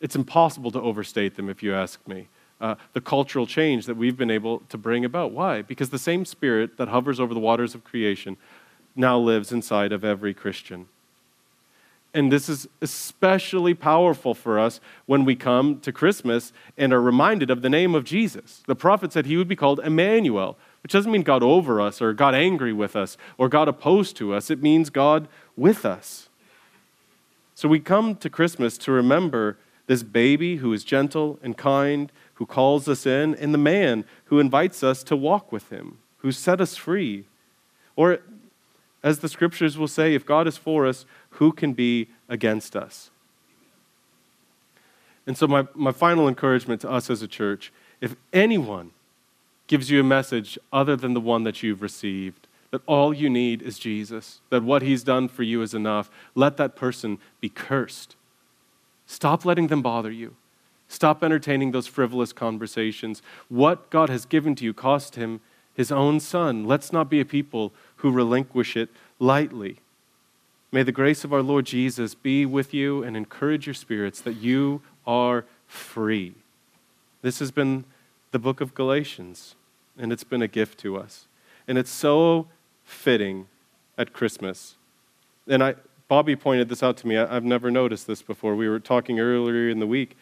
it's 0.00 0.16
impossible 0.16 0.72
to 0.72 0.80
overstate 0.80 1.36
them 1.36 1.48
if 1.48 1.62
you 1.62 1.72
ask 1.72 2.06
me. 2.06 2.26
Uh, 2.60 2.74
the 2.92 3.00
cultural 3.00 3.46
change 3.46 3.86
that 3.86 3.96
we've 3.96 4.18
been 4.18 4.30
able 4.30 4.58
to 4.68 4.76
bring 4.76 5.04
about. 5.04 5.30
Why? 5.32 5.62
Because 5.62 5.90
the 5.90 5.98
same 5.98 6.26
spirit 6.26 6.76
that 6.76 6.88
hovers 6.88 7.18
over 7.18 7.32
the 7.32 7.40
waters 7.40 7.74
of 7.74 7.84
creation 7.84 8.36
now 8.96 9.18
lives 9.18 9.52
inside 9.52 9.92
of 9.92 10.04
every 10.04 10.34
Christian. 10.34 10.86
And 12.12 12.32
this 12.32 12.48
is 12.48 12.68
especially 12.82 13.72
powerful 13.72 14.34
for 14.34 14.58
us 14.58 14.80
when 15.06 15.24
we 15.24 15.36
come 15.36 15.78
to 15.80 15.92
Christmas 15.92 16.52
and 16.76 16.92
are 16.92 17.00
reminded 17.00 17.50
of 17.50 17.62
the 17.62 17.70
name 17.70 17.94
of 17.94 18.04
Jesus. 18.04 18.62
The 18.66 18.74
prophet 18.74 19.12
said 19.12 19.26
he 19.26 19.36
would 19.36 19.48
be 19.48 19.56
called 19.56 19.78
Emmanuel, 19.78 20.58
which 20.82 20.92
doesn't 20.92 21.12
mean 21.12 21.22
God 21.22 21.42
over 21.42 21.80
us 21.80 22.00
or 22.00 22.12
God 22.12 22.34
angry 22.34 22.72
with 22.72 22.96
us 22.96 23.16
or 23.36 23.48
God 23.48 23.68
opposed 23.68 24.16
to 24.16 24.34
us. 24.34 24.50
It 24.50 24.62
means 24.62 24.90
God 24.90 25.28
with 25.56 25.84
us. 25.84 26.28
So 27.54 27.68
we 27.68 27.80
come 27.80 28.16
to 28.16 28.30
Christmas 28.30 28.78
to 28.78 28.92
remember 28.92 29.58
this 29.86 30.02
baby 30.02 30.56
who 30.56 30.72
is 30.72 30.84
gentle 30.84 31.38
and 31.42 31.56
kind, 31.56 32.10
who 32.34 32.46
calls 32.46 32.88
us 32.88 33.06
in, 33.06 33.34
and 33.34 33.52
the 33.52 33.58
man 33.58 34.04
who 34.26 34.38
invites 34.38 34.82
us 34.82 35.02
to 35.02 35.16
walk 35.16 35.52
with 35.52 35.68
him, 35.70 35.98
who 36.18 36.32
set 36.32 36.60
us 36.60 36.76
free. 36.76 37.24
Or, 37.96 38.20
as 39.02 39.18
the 39.18 39.28
scriptures 39.28 39.76
will 39.76 39.88
say, 39.88 40.14
if 40.14 40.24
God 40.24 40.46
is 40.46 40.56
for 40.56 40.86
us, 40.86 41.04
who 41.30 41.52
can 41.52 41.72
be 41.72 42.08
against 42.28 42.76
us? 42.76 43.10
And 45.26 45.36
so, 45.36 45.46
my, 45.46 45.66
my 45.74 45.92
final 45.92 46.28
encouragement 46.28 46.80
to 46.82 46.90
us 46.90 47.10
as 47.10 47.20
a 47.20 47.28
church 47.28 47.72
if 48.00 48.16
anyone 48.32 48.92
gives 49.70 49.88
you 49.88 50.00
a 50.00 50.02
message 50.02 50.58
other 50.72 50.96
than 50.96 51.14
the 51.14 51.20
one 51.20 51.44
that 51.44 51.62
you've 51.62 51.80
received. 51.80 52.48
That 52.72 52.82
all 52.86 53.14
you 53.14 53.30
need 53.30 53.62
is 53.62 53.78
Jesus, 53.78 54.40
that 54.50 54.64
what 54.64 54.82
he's 54.82 55.04
done 55.04 55.28
for 55.28 55.44
you 55.44 55.62
is 55.62 55.74
enough. 55.74 56.10
Let 56.34 56.56
that 56.56 56.74
person 56.74 57.18
be 57.40 57.48
cursed. 57.48 58.16
Stop 59.06 59.44
letting 59.44 59.68
them 59.68 59.80
bother 59.80 60.10
you. 60.10 60.34
Stop 60.88 61.22
entertaining 61.22 61.70
those 61.70 61.86
frivolous 61.86 62.32
conversations. 62.32 63.22
What 63.48 63.90
God 63.90 64.08
has 64.08 64.24
given 64.24 64.56
to 64.56 64.64
you 64.64 64.74
cost 64.74 65.14
him 65.14 65.40
his 65.72 65.92
own 65.92 66.18
son. 66.18 66.66
Let's 66.66 66.92
not 66.92 67.08
be 67.08 67.20
a 67.20 67.24
people 67.24 67.72
who 67.98 68.10
relinquish 68.10 68.76
it 68.76 68.88
lightly. 69.20 69.76
May 70.72 70.82
the 70.82 70.90
grace 70.90 71.22
of 71.22 71.32
our 71.32 71.42
Lord 71.42 71.66
Jesus 71.66 72.16
be 72.16 72.44
with 72.44 72.74
you 72.74 73.04
and 73.04 73.16
encourage 73.16 73.68
your 73.68 73.74
spirits 73.74 74.20
that 74.22 74.34
you 74.34 74.82
are 75.06 75.44
free. 75.68 76.34
This 77.22 77.38
has 77.38 77.52
been 77.52 77.84
the 78.32 78.40
book 78.40 78.60
of 78.60 78.74
Galatians 78.74 79.54
and 79.98 80.12
it's 80.12 80.24
been 80.24 80.42
a 80.42 80.48
gift 80.48 80.78
to 80.80 80.96
us. 80.96 81.26
And 81.68 81.78
it's 81.78 81.90
so 81.90 82.48
fitting 82.84 83.46
at 83.96 84.12
Christmas. 84.12 84.76
And 85.46 85.62
I, 85.62 85.74
Bobby 86.08 86.34
pointed 86.34 86.68
this 86.68 86.82
out 86.82 86.96
to 86.98 87.06
me. 87.06 87.16
I, 87.16 87.36
I've 87.36 87.44
never 87.44 87.70
noticed 87.70 88.06
this 88.06 88.22
before. 88.22 88.56
We 88.56 88.68
were 88.68 88.80
talking 88.80 89.20
earlier 89.20 89.68
in 89.68 89.78
the 89.78 89.86
week, 89.86 90.16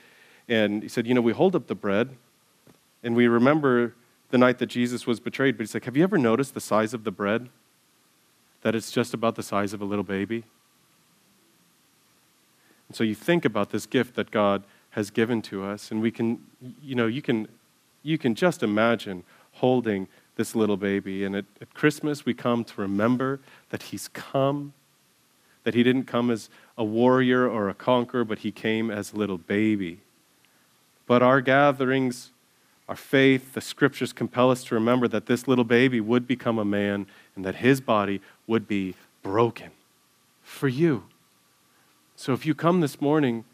and 0.48 0.82
he 0.82 0.88
said, 0.88 1.06
You 1.06 1.14
know, 1.14 1.20
we 1.20 1.32
hold 1.32 1.56
up 1.56 1.66
the 1.66 1.74
bread, 1.74 2.10
and 3.02 3.16
we 3.16 3.26
remember 3.28 3.94
the 4.30 4.38
night 4.38 4.58
that 4.58 4.66
Jesus 4.66 5.06
was 5.06 5.20
betrayed. 5.20 5.56
But 5.56 5.62
he's 5.62 5.74
like, 5.74 5.84
Have 5.84 5.96
you 5.96 6.02
ever 6.02 6.18
noticed 6.18 6.54
the 6.54 6.60
size 6.60 6.92
of 6.92 7.04
the 7.04 7.10
bread? 7.10 7.48
That 8.62 8.74
it's 8.74 8.90
just 8.90 9.14
about 9.14 9.36
the 9.36 9.42
size 9.42 9.72
of 9.72 9.80
a 9.80 9.84
little 9.84 10.04
baby? 10.04 10.44
And 12.88 12.96
so 12.96 13.04
you 13.04 13.14
think 13.14 13.44
about 13.44 13.70
this 13.70 13.86
gift 13.86 14.14
that 14.16 14.30
God 14.30 14.64
has 14.90 15.10
given 15.10 15.42
to 15.42 15.64
us, 15.64 15.90
and 15.90 16.02
we 16.02 16.10
can, 16.10 16.44
you 16.82 16.94
know, 16.94 17.06
you 17.06 17.22
can, 17.22 17.46
you 18.02 18.18
can 18.18 18.34
just 18.34 18.62
imagine 18.62 19.22
holding 19.59 20.09
this 20.36 20.54
little 20.54 20.76
baby. 20.76 21.24
And 21.24 21.36
at, 21.36 21.44
at 21.61 21.74
Christmas, 21.74 22.24
we 22.24 22.34
come 22.34 22.64
to 22.64 22.80
remember 22.80 23.40
that 23.70 23.84
He's 23.84 24.09
come 24.09 24.72
that 25.68 25.74
he 25.74 25.82
didn't 25.82 26.04
come 26.04 26.30
as 26.30 26.48
a 26.78 26.82
warrior 26.82 27.46
or 27.46 27.68
a 27.68 27.74
conqueror, 27.74 28.24
but 28.24 28.38
he 28.38 28.50
came 28.50 28.90
as 28.90 29.12
a 29.12 29.16
little 29.16 29.36
baby. 29.36 30.00
But 31.06 31.22
our 31.22 31.42
gatherings, 31.42 32.30
our 32.88 32.96
faith, 32.96 33.52
the 33.52 33.61
scriptures 33.61 34.14
compel 34.14 34.50
us 34.50 34.64
to 34.64 34.74
remember 34.74 35.09
that 35.09 35.26
this 35.26 35.46
little 35.46 35.64
baby 35.64 36.00
would 36.00 36.26
become 36.26 36.59
a 36.59 36.64
man 36.64 37.06
and 37.36 37.44
that 37.44 37.56
his 37.56 37.82
body 37.82 38.22
would 38.46 38.66
be 38.66 38.94
broken 39.22 39.70
for 40.42 40.68
you. 40.68 41.04
So 42.16 42.32
if 42.32 42.46
you 42.46 42.54
come 42.54 42.80
this 42.80 42.98
morning 42.98 43.44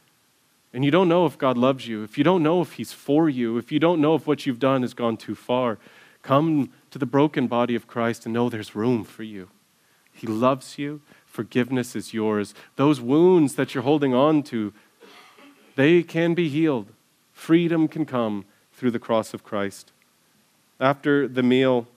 and 0.75 0.85
you 0.85 0.91
don't 0.91 1.09
know 1.09 1.25
if 1.25 1.39
God 1.39 1.57
loves 1.57 1.89
you, 1.89 2.03
if 2.03 2.19
you 2.19 2.25
don't 2.25 2.43
know 2.43 2.61
if 2.61 2.73
he's 2.73 2.93
for 2.93 3.31
you, 3.31 3.57
if 3.57 3.73
you 3.73 3.79
don't 3.79 4.01
know 4.01 4.15
if 4.15 4.27
what 4.27 4.45
you've 4.45 4.59
done 4.59 4.83
has 4.83 4.93
gone 4.93 5.17
too 5.17 5.35
far, 5.35 5.79
come 6.23 6.71
to 6.91 6.99
the 6.99 7.07
broken 7.07 7.47
body 7.47 7.75
of 7.75 7.87
Christ 7.87 8.27
and 8.27 8.35
know 8.35 8.51
there's 8.51 8.75
room 8.75 9.05
for 9.05 9.23
you. 9.23 9.49
He 10.13 10.27
loves 10.27 10.79
you 10.79 11.01
forgiveness 11.35 11.97
is 11.97 12.15
yours. 12.15 12.55
Those 12.77 13.01
wounds 13.01 13.57
that 13.57 13.75
you're 13.75 13.83
holding 13.83 14.15
on 14.15 14.45
to, 14.45 14.73
they 15.75 16.05
can 16.05 16.33
be 16.33 16.49
healed. 16.49 16.87
Freedom 17.33 17.89
can 17.89 18.07
come 18.07 18.45
through 18.73 18.93
the 18.93 19.01
cross 19.01 19.35
of 19.35 19.43
Christ. 19.43 19.91
After 20.79 21.27
the 21.27 21.43
meal, 21.43 21.89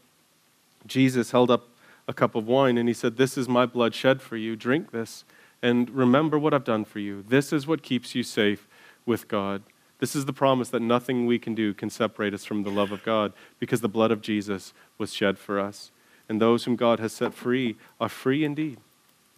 Jesus 0.88 1.30
held 1.30 1.52
up 1.52 1.68
a 2.08 2.14
cup 2.14 2.34
of 2.34 2.48
wine 2.48 2.80
and 2.80 2.90
he 2.90 2.96
said, 2.96 3.18
This 3.18 3.38
is 3.38 3.48
my 3.48 3.68
blood 3.68 3.94
shed 3.94 4.24
for 4.24 4.38
you. 4.38 4.56
Drink 4.56 4.90
this 4.90 5.24
and 5.62 5.90
remember 5.90 6.38
what 6.38 6.54
I've 6.54 6.64
done 6.64 6.86
for 6.86 7.00
you. 7.00 7.24
This 7.28 7.52
is 7.52 7.68
what 7.68 7.82
keeps 7.82 8.16
you 8.16 8.24
safe 8.24 8.68
with 9.06 9.28
God. 9.28 9.64
This 10.00 10.16
is 10.16 10.26
the 10.26 10.34
promise 10.34 10.70
that 10.70 10.82
nothing 10.82 11.26
we 11.26 11.40
can 11.40 11.56
do 11.56 11.74
can 11.74 11.90
separate 11.90 12.34
us 12.34 12.46
from 12.46 12.64
the 12.64 12.70
love 12.70 12.92
of 12.92 13.04
God 13.04 13.34
because 13.60 13.82
the 13.82 13.90
blood 13.90 14.12
of 14.12 14.22
Jesus 14.22 14.74
was 14.98 15.14
shed 15.14 15.40
for 15.40 15.60
us. 15.60 15.92
And 16.30 16.42
those 16.42 16.66
whom 16.66 16.76
God 16.76 17.00
has 17.00 17.14
set 17.14 17.34
free 17.34 17.78
are 18.00 18.10
free 18.10 18.44
indeed. 18.44 18.78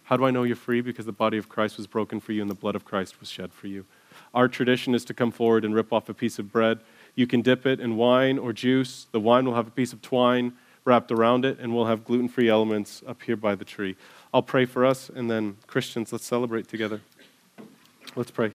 How 0.04 0.16
do 0.16 0.24
I 0.24 0.30
know 0.30 0.42
you're 0.42 0.56
free? 0.56 0.80
Because 0.80 1.06
the 1.06 1.12
body 1.12 1.38
of 1.38 1.48
Christ 1.48 1.76
was 1.76 1.86
broken 1.86 2.20
for 2.20 2.32
you 2.32 2.42
and 2.42 2.50
the 2.50 2.54
blood 2.54 2.74
of 2.74 2.84
Christ 2.84 3.20
was 3.20 3.30
shed 3.30 3.52
for 3.52 3.68
you. 3.68 3.86
Our 4.34 4.48
tradition 4.48 4.94
is 4.94 5.04
to 5.06 5.14
come 5.14 5.30
forward 5.30 5.64
and 5.64 5.74
rip 5.74 5.92
off 5.92 6.08
a 6.08 6.14
piece 6.14 6.38
of 6.38 6.52
bread. 6.52 6.80
You 7.14 7.26
can 7.26 7.42
dip 7.42 7.64
it 7.64 7.80
in 7.80 7.96
wine 7.96 8.38
or 8.38 8.52
juice. 8.52 9.06
The 9.12 9.20
wine 9.20 9.46
will 9.46 9.54
have 9.54 9.68
a 9.68 9.72
piece 9.72 9.92
of 9.92 10.02
twine 10.02 10.52
wrapped 10.84 11.12
around 11.12 11.44
it, 11.44 11.58
and 11.58 11.74
we'll 11.74 11.86
have 11.86 12.04
gluten 12.04 12.28
free 12.28 12.48
elements 12.48 13.02
up 13.06 13.22
here 13.22 13.36
by 13.36 13.54
the 13.54 13.64
tree. 13.64 13.96
I'll 14.32 14.42
pray 14.42 14.64
for 14.64 14.86
us, 14.86 15.08
and 15.08 15.30
then, 15.30 15.56
Christians, 15.66 16.12
let's 16.12 16.24
celebrate 16.24 16.68
together. 16.68 17.00
Let's 18.16 18.30
pray. 18.30 18.48